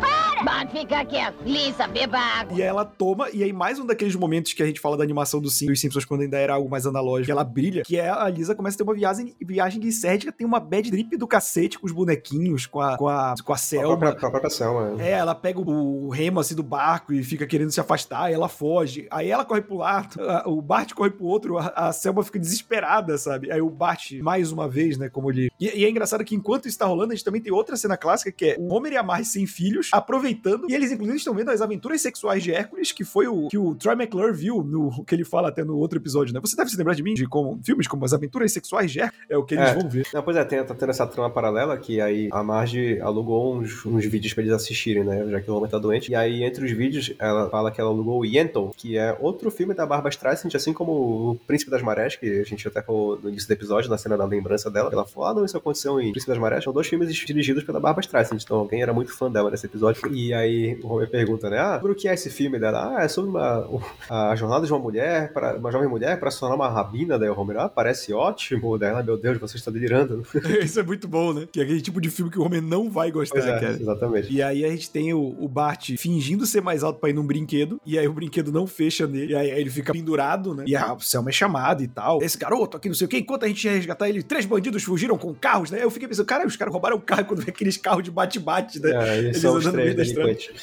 para! 0.00 0.42
Bart, 0.42 0.70
fica 0.70 1.04
quieto. 1.04 1.36
Lisa, 1.44 1.86
beba 1.86 2.18
água. 2.18 2.58
E 2.58 2.62
ela 2.62 2.84
toma, 2.84 3.28
e 3.30 3.42
aí 3.42 3.52
mais 3.52 3.78
um 3.78 3.84
daqueles 3.84 4.16
momentos 4.16 4.54
que 4.54 4.62
a 4.62 4.66
gente 4.66 4.80
fala 4.80 4.96
da 4.96 5.04
animação 5.04 5.40
do 5.40 5.50
Sim, 5.50 5.66
dos 5.66 5.80
Simpsons, 5.80 6.06
quando 6.06 6.22
ainda 6.22 6.38
era 6.38 6.54
algo 6.54 6.70
mais 6.70 6.86
analógico, 6.86 7.30
ela 7.30 7.44
brilha, 7.44 7.82
que 7.82 7.98
é 7.98 8.08
a 8.08 8.28
Lisa 8.30 8.54
começa 8.54 8.76
a 8.76 8.78
ter 8.78 8.84
uma 8.84 8.94
viagem, 8.94 9.34
viagem 9.40 9.80
guissérdica, 9.80 10.32
tem 10.32 10.46
uma 10.46 10.58
bad 10.58 10.90
trip 10.90 11.16
do 11.16 11.26
cacete 11.26 11.78
com 11.78 11.86
os 11.86 11.92
bonequinhos, 11.92 12.66
com 12.66 12.80
a, 12.80 12.96
com 12.96 13.08
a, 13.08 13.34
com 13.44 13.52
a 13.52 13.58
Selma. 13.58 13.96
Com 13.96 14.26
a 14.26 14.30
própria, 14.30 14.50
Selma. 14.50 15.02
É, 15.02 15.10
ela 15.10 15.34
pega 15.34 15.60
o, 15.60 16.06
o 16.06 16.08
remo, 16.08 16.40
assim, 16.40 16.54
do 16.54 16.62
barco 16.62 17.12
e 17.12 17.22
fica 17.22 17.46
querendo 17.46 17.70
se 17.70 17.80
afastar, 17.80 18.32
ela 18.32 18.48
foge. 18.48 19.06
Aí 19.10 19.30
ela 19.30 19.44
corre 19.44 19.60
pro 19.60 19.76
lado, 19.76 20.20
a, 20.22 20.48
o 20.48 20.62
Bart 20.62 20.94
corre 20.94 21.10
pro 21.10 21.26
outro, 21.26 21.58
a, 21.58 21.88
a 21.88 21.92
Selma 21.92 22.22
fica 22.22 22.38
desesperada, 22.38 23.18
sabe? 23.18 23.33
Aí 23.50 23.60
o 23.60 23.70
Bart, 23.70 24.12
mais 24.20 24.52
uma 24.52 24.68
vez, 24.68 24.96
né, 24.98 25.08
como 25.08 25.30
ele... 25.30 25.50
E, 25.60 25.80
e 25.80 25.84
é 25.84 25.90
engraçado 25.90 26.24
que 26.24 26.34
enquanto 26.34 26.66
isso 26.68 26.78
tá 26.78 26.86
rolando, 26.86 27.12
a 27.12 27.16
gente 27.16 27.24
também 27.24 27.40
tem 27.40 27.52
outra 27.52 27.76
cena 27.76 27.96
clássica, 27.96 28.30
que 28.32 28.44
é 28.46 28.56
o 28.58 28.72
Homer 28.72 28.92
e 28.92 28.96
a 28.96 29.02
Marge 29.02 29.26
sem 29.28 29.46
filhos, 29.46 29.90
aproveitando, 29.92 30.70
e 30.70 30.74
eles 30.74 30.92
inclusive 30.92 31.18
estão 31.18 31.34
vendo 31.34 31.50
as 31.50 31.60
aventuras 31.60 32.00
sexuais 32.00 32.42
de 32.42 32.52
Hércules, 32.52 32.92
que 32.92 33.04
foi 33.04 33.26
o 33.26 33.48
que 33.48 33.58
o 33.58 33.74
Troy 33.74 33.94
McClure 33.94 34.32
viu, 34.32 34.62
no 34.62 35.04
que 35.04 35.14
ele 35.14 35.24
fala 35.24 35.48
até 35.48 35.64
no 35.64 35.76
outro 35.76 35.98
episódio, 35.98 36.32
né? 36.32 36.40
Você 36.40 36.56
deve 36.56 36.70
se 36.70 36.76
lembrar 36.76 36.94
de 36.94 37.02
mim, 37.02 37.14
de 37.14 37.26
como, 37.26 37.58
filmes 37.64 37.86
como 37.88 38.04
As 38.04 38.12
Aventuras 38.12 38.52
Sexuais 38.52 38.90
de 38.92 39.00
Hércules, 39.00 39.26
é 39.28 39.36
o 39.36 39.42
que 39.44 39.54
eles 39.54 39.68
É. 39.70 39.74
vão 39.74 39.88
ver. 39.88 40.06
Não, 40.12 40.22
pois 40.22 40.36
é, 40.36 40.44
tem, 40.44 40.62
tá 40.64 40.74
tendo 40.74 40.90
essa 40.90 41.06
trama 41.06 41.30
paralela 41.30 41.76
que 41.76 42.00
aí 42.00 42.28
a 42.32 42.42
Marge 42.42 43.00
alugou 43.00 43.56
uns, 43.56 43.84
uns 43.84 44.04
vídeos 44.04 44.32
pra 44.34 44.42
eles 44.42 44.54
assistirem, 44.54 45.04
né? 45.04 45.26
Já 45.30 45.40
que 45.40 45.50
o 45.50 45.54
Homer 45.56 45.70
tá 45.70 45.78
doente. 45.78 46.12
E 46.12 46.14
aí, 46.14 46.42
entre 46.44 46.64
os 46.64 46.70
vídeos, 46.70 47.12
ela 47.18 47.48
fala 47.50 47.70
que 47.70 47.80
ela 47.80 47.90
alugou 47.90 48.20
o 48.20 48.24
Yentl, 48.24 48.68
que 48.76 48.96
é 48.96 49.16
outro 49.20 49.50
filme 49.50 49.74
da 49.74 49.86
Barbara 49.86 50.10
Streisand, 50.10 50.50
assim 50.54 50.72
como 50.72 50.92
o 50.92 51.40
Príncipe 51.46 51.70
das 51.70 51.82
Marés, 51.82 52.16
que 52.16 52.40
a 52.40 52.44
gente 52.44 52.66
até 52.68 52.82
falou 52.82 53.13
no 53.22 53.28
início 53.28 53.48
do 53.48 53.52
episódio, 53.52 53.90
na 53.90 53.98
cena 53.98 54.16
da 54.16 54.24
lembrança 54.24 54.70
dela. 54.70 54.90
Ela 54.92 55.04
falou, 55.04 55.28
ah, 55.28 55.34
não, 55.34 55.44
isso 55.44 55.56
aconteceu 55.56 56.00
em 56.00 56.10
Príncipe 56.10 56.32
das 56.32 56.40
Marés. 56.40 56.64
São 56.64 56.72
dois 56.72 56.86
filmes 56.86 57.14
dirigidos 57.14 57.64
pela 57.64 57.80
Barbara 57.80 58.04
Streisand, 58.04 58.38
então 58.42 58.58
alguém 58.58 58.82
era 58.82 58.92
muito 58.92 59.12
fã 59.16 59.30
dela 59.30 59.50
nesse 59.50 59.66
episódio. 59.66 60.02
E 60.12 60.32
aí 60.32 60.78
o 60.82 60.88
Homer 60.88 61.10
pergunta, 61.10 61.48
né? 61.50 61.58
Ah, 61.58 61.74
sobre 61.76 61.92
o 61.92 61.94
que 61.94 62.08
é 62.08 62.14
esse 62.14 62.30
filme 62.30 62.58
dela? 62.58 62.96
Ah, 62.96 63.04
é 63.04 63.08
sobre 63.08 63.30
uma, 63.30 63.68
a 64.08 64.34
jornada 64.36 64.66
de 64.66 64.72
uma 64.72 64.78
mulher, 64.78 65.32
para 65.32 65.56
uma 65.56 65.70
jovem 65.70 65.88
mulher 65.88 66.18
para 66.18 66.30
se 66.30 66.40
tornar 66.40 66.54
uma 66.54 66.68
rabina. 66.68 67.18
Daí 67.18 67.28
o 67.28 67.38
Homer, 67.38 67.58
ah, 67.58 67.68
parece 67.68 68.12
ótimo. 68.12 68.78
Daí 68.78 68.90
ela, 68.90 69.02
meu 69.02 69.16
Deus, 69.16 69.38
você 69.38 69.56
está 69.56 69.70
delirando. 69.70 70.24
Isso 70.62 70.78
é 70.80 70.82
muito 70.82 71.06
bom, 71.08 71.32
né? 71.32 71.48
Que 71.50 71.60
é 71.60 71.62
aquele 71.64 71.80
tipo 71.80 72.00
de 72.00 72.10
filme 72.10 72.30
que 72.30 72.38
o 72.38 72.42
Homer 72.42 72.62
não 72.62 72.90
vai 72.90 73.10
gostar, 73.10 73.34
Pois 73.40 73.46
é, 73.46 73.60
cara. 73.60 73.72
exatamente. 73.72 74.32
E 74.32 74.42
aí 74.42 74.64
a 74.64 74.70
gente 74.70 74.90
tem 74.90 75.12
o, 75.12 75.36
o 75.38 75.48
Bart 75.48 75.90
fingindo 75.96 76.46
ser 76.46 76.60
mais 76.60 76.82
alto 76.82 76.98
pra 76.98 77.10
ir 77.10 77.12
num 77.12 77.26
brinquedo, 77.26 77.80
e 77.84 77.98
aí 77.98 78.06
o 78.06 78.12
brinquedo 78.12 78.52
não 78.52 78.66
fecha 78.66 79.06
nele, 79.06 79.32
e 79.32 79.36
aí 79.36 79.50
ele 79.50 79.70
fica 79.70 79.92
pendurado, 79.92 80.54
né? 80.54 80.64
E 80.66 80.76
a 80.76 80.96
Selma 81.00 81.30
é 81.30 81.32
chamada 81.32 81.82
e 81.82 81.88
tal. 81.88 82.22
Esse 82.22 82.38
garoto 82.38 82.76
aqui, 82.76 82.88
não 82.88 82.94
sei 82.94 83.03
o 83.04 83.08
quê, 83.08 83.18
enquanto 83.18 83.44
a 83.44 83.48
gente 83.48 83.64
ia 83.64 83.72
resgatar 83.72 84.08
ele, 84.08 84.22
três 84.22 84.44
bandidos 84.44 84.82
fugiram 84.82 85.16
com 85.16 85.34
carros, 85.34 85.70
né? 85.70 85.82
Eu 85.82 85.90
fiquei 85.90 86.08
pensando, 86.08 86.26
cara, 86.26 86.46
os 86.46 86.56
caras 86.56 86.72
roubaram 86.72 86.96
o 86.96 87.00
carro 87.00 87.24
quando 87.24 87.42
vê 87.42 87.50
aqueles 87.50 87.76
carros 87.76 88.02
de 88.02 88.10
bate-bate, 88.10 88.80
né? 88.80 88.90
É, 88.90 89.18
eles 89.18 89.38
são 89.38 89.56
os 89.56 89.64
três. 89.64 90.14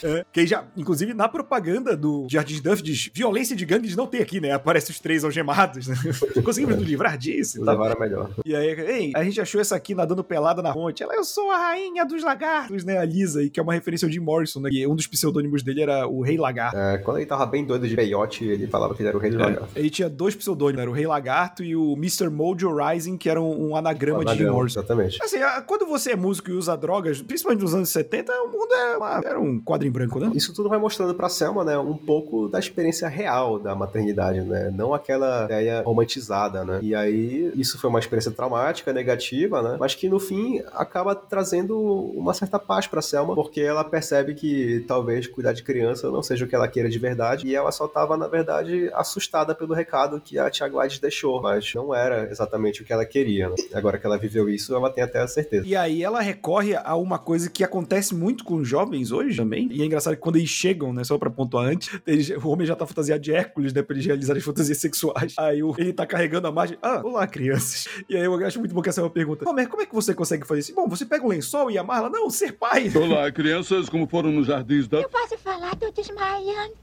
É, 0.04 0.26
que 0.32 0.46
já, 0.46 0.66
inclusive, 0.76 1.14
na 1.14 1.28
propaganda 1.28 1.96
do 1.96 2.28
Jardins 2.30 2.62
Duff 2.62 2.82
diz: 2.82 3.10
violência 3.14 3.56
de 3.56 3.66
gangues 3.66 3.96
não 3.96 4.08
tem 4.08 4.22
aqui, 4.22 4.40
né? 4.40 4.52
Aparece 4.52 4.92
os 4.92 5.00
três 5.00 5.24
algemados, 5.24 5.88
né? 5.88 5.96
Conseguimos 6.44 6.76
nos 6.76 6.86
livrar 6.86 7.18
disso 7.18 7.64
tal. 7.64 7.74
Levaram 7.76 8.00
melhor. 8.00 8.30
E 8.46 8.56
aí, 8.56 8.68
ei, 8.68 9.12
a 9.16 9.24
gente 9.24 9.40
achou 9.40 9.60
essa 9.60 9.76
aqui 9.76 9.94
nadando 9.96 10.24
pelada 10.24 10.62
na 10.62 10.74
ponte. 10.74 11.04
Ela, 11.04 11.16
eu 11.16 11.24
sou 11.24 11.52
a 11.52 11.58
rainha 11.58 12.06
dos 12.06 12.24
lagartos, 12.24 12.84
né? 12.84 12.98
A 12.98 13.06
Lisa, 13.06 13.44
e 13.44 13.50
que 13.50 13.60
é 13.60 13.64
uma 13.64 13.74
referência 13.74 14.06
ao 14.06 14.12
Jim 14.12 14.20
Morrison, 14.20 14.62
né? 14.62 14.70
E 14.72 14.86
um 14.88 14.96
dos 14.96 15.08
pseudônimos 15.08 15.64
dele 15.64 15.82
era 15.82 16.08
o 16.08 16.22
Rei 16.22 16.38
Lagarto. 16.38 16.78
É, 16.78 16.98
quando 16.98 17.18
ele 17.18 17.26
tava 17.26 17.46
bem 17.46 17.66
doido 17.66 17.88
de 17.88 17.96
peiote, 17.96 18.46
ele 18.46 18.68
falava 18.68 18.96
que 18.96 19.02
ele 19.02 19.10
era 19.10 19.18
o 19.18 19.20
rei 19.20 19.32
do 19.32 19.38
lagarto. 19.38 19.70
Ele 19.76 19.90
tinha 19.90 20.10
dois 20.10 20.36
pseudônimos, 20.36 20.82
era 20.82 20.90
o 20.90 20.94
Rei 20.94 21.06
Lagarto 21.06 21.64
e 21.64 21.76
o 21.76 21.94
Mr. 21.94 22.30
Mojo 22.32 22.74
Rising, 22.76 23.18
que 23.18 23.30
era 23.30 23.40
um, 23.42 23.70
um 23.70 23.76
anagrama 23.76 24.24
de 24.26 24.32
Anagrama, 24.32 24.54
Morrison. 24.54 24.80
Exatamente. 24.80 25.20
Assim, 25.22 25.38
quando 25.68 25.86
você 25.86 26.12
é 26.12 26.16
músico 26.16 26.50
e 26.50 26.54
usa 26.54 26.76
drogas, 26.76 27.22
principalmente 27.22 27.62
nos 27.62 27.74
anos 27.74 27.90
70, 27.90 28.32
o 28.44 28.48
mundo 28.48 28.74
é 28.74 28.98
uma- 28.98 29.22
era 29.24 29.40
um 29.40 29.60
quadro 29.60 29.88
em 29.88 29.92
branco, 29.92 30.20
né? 30.20 30.32
Isso 30.34 30.54
tudo 30.54 30.70
vai 30.70 30.80
mostrando 30.80 31.14
pra 31.14 31.30
Selma, 31.30 31.64
né, 31.64 31.78
um 31.78 31.96
pouco 31.98 32.48
da 32.48 32.60
experiência 32.60 33.08
real 33.08 33.60
da 33.60 33.76
maternidade, 33.76 34.42
né? 34.42 34.72
Não 34.76 34.94
aquela 34.94 35.46
ideia 35.46 35.82
romantizada, 35.84 36.64
né? 36.66 36.80
E 36.82 36.96
aí, 36.96 37.52
isso 37.56 37.78
foi 37.80 37.90
uma 37.90 38.00
experiência 38.00 38.32
traumática, 38.32 38.92
negativa, 38.94 39.62
né? 39.62 39.78
Mas 39.80 39.96
que 39.96 40.08
no 40.10 40.20
fim 40.20 40.62
acaba 40.74 41.14
trazendo 41.16 41.80
uma 42.16 42.34
certa 42.34 42.58
paz 42.60 42.88
pra 42.88 43.02
Selma, 43.02 43.36
porque 43.36 43.62
ela 43.62 43.84
percebe 43.84 44.34
que 44.34 44.84
talvez 44.88 45.28
cuidar 45.28 45.54
de 45.54 45.64
criança 45.64 46.10
não 46.10 46.22
seja 46.24 46.46
o 46.46 46.48
que 46.48 46.56
ela 46.56 46.68
queira 46.68 46.90
de 46.90 47.00
verdade, 47.00 47.48
e 47.48 47.56
ela 47.56 47.72
só 47.72 47.88
tava, 47.88 48.16
na 48.18 48.28
verdade, 48.28 48.90
assustada 48.94 49.54
pelo 49.56 49.74
recado 49.74 50.22
que 50.22 50.38
a 50.38 50.50
Tia 50.50 50.68
Gladys 50.68 51.00
deixou, 51.00 51.42
mas 51.42 51.74
não 51.76 51.94
era 51.94 52.21
exatamente 52.30 52.82
o 52.82 52.86
que 52.86 52.92
ela 52.94 53.06
queria, 53.06 53.50
né? 53.50 53.56
Agora 53.74 53.98
que 53.98 54.06
ela 54.06 54.18
viveu 54.18 54.50
isso, 54.50 54.76
ela 54.76 54.90
tem 54.90 55.04
até 55.04 55.20
a 55.20 55.28
certeza. 55.28 55.66
E 55.68 55.76
aí 55.76 56.04
ela 56.04 56.22
recorre 56.22 56.76
a 56.76 56.96
uma 56.96 57.18
coisa 57.20 57.50
que 57.50 57.64
acontece 57.64 58.14
muito 58.16 58.44
com 58.44 58.56
os 58.56 58.68
jovens 58.68 59.12
hoje 59.12 59.38
também. 59.38 59.68
E 59.72 59.82
é 59.82 59.86
engraçado 59.86 60.16
que 60.16 60.22
quando 60.22 60.36
eles 60.38 60.50
chegam, 60.50 60.92
né, 60.94 61.04
só 61.04 61.18
pra 61.18 61.30
pontuar 61.30 61.66
antes, 61.66 61.90
eles- 62.06 62.30
o 62.30 62.48
homem 62.50 62.66
já 62.68 62.76
tá 62.76 62.86
fantasiado 62.86 63.22
de 63.22 63.34
Hércules, 63.34 63.74
né, 63.74 63.82
pra 63.82 63.96
eles 63.96 64.06
realizarem 64.06 64.42
fantasias 64.42 64.78
sexuais. 64.78 65.34
Aí 65.38 65.62
o- 65.64 65.74
ele 65.78 65.94
tá 65.94 66.06
carregando 66.06 66.48
a 66.48 66.52
margem. 66.52 66.78
Ah, 66.82 67.02
olá, 67.04 67.26
crianças. 67.28 67.88
E 68.10 68.16
aí 68.16 68.24
eu 68.26 68.36
acho 68.46 68.60
muito 68.60 68.74
bom 68.76 68.82
que 68.82 68.90
essa 68.90 69.02
é 69.02 69.04
uma 69.04 69.10
pergunta. 69.10 69.48
Homer, 69.50 69.68
como 69.68 69.82
é 69.82 69.86
que 69.86 69.94
você 69.96 70.14
consegue 70.14 70.46
fazer 70.46 70.62
isso? 70.62 70.76
Bom, 70.76 70.88
você 70.88 71.06
pega 71.06 71.26
um 71.26 71.30
lençol 71.30 71.70
e 71.72 71.78
amarra? 71.78 72.10
Não, 72.10 72.30
ser 72.30 72.54
pai. 72.54 72.92
Olá, 72.96 73.32
crianças, 73.32 73.90
como 73.90 74.08
foram 74.08 74.32
nos 74.32 74.48
jardins 74.48 74.88
da... 74.88 75.00
Eu 75.02 75.10
posso 75.10 75.38
falar, 75.38 75.76
tô 75.76 75.92
desmaiando. 75.92 76.74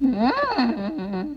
Hum. 0.00 1.36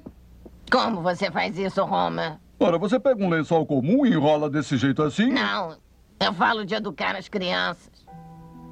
Como 0.72 1.02
você 1.02 1.32
faz 1.32 1.58
isso, 1.58 1.82
Homer? 1.82 2.38
Ora, 2.60 2.78
você 2.78 3.00
pega 3.00 3.24
um 3.24 3.30
lençol 3.30 3.66
comum 3.66 4.06
e 4.06 4.10
enrola 4.10 4.50
desse 4.50 4.76
jeito 4.76 5.02
assim? 5.02 5.32
Não, 5.32 5.78
eu 6.20 6.34
falo 6.34 6.66
de 6.66 6.76
educar 6.76 7.16
as 7.16 7.30
crianças. 7.30 7.90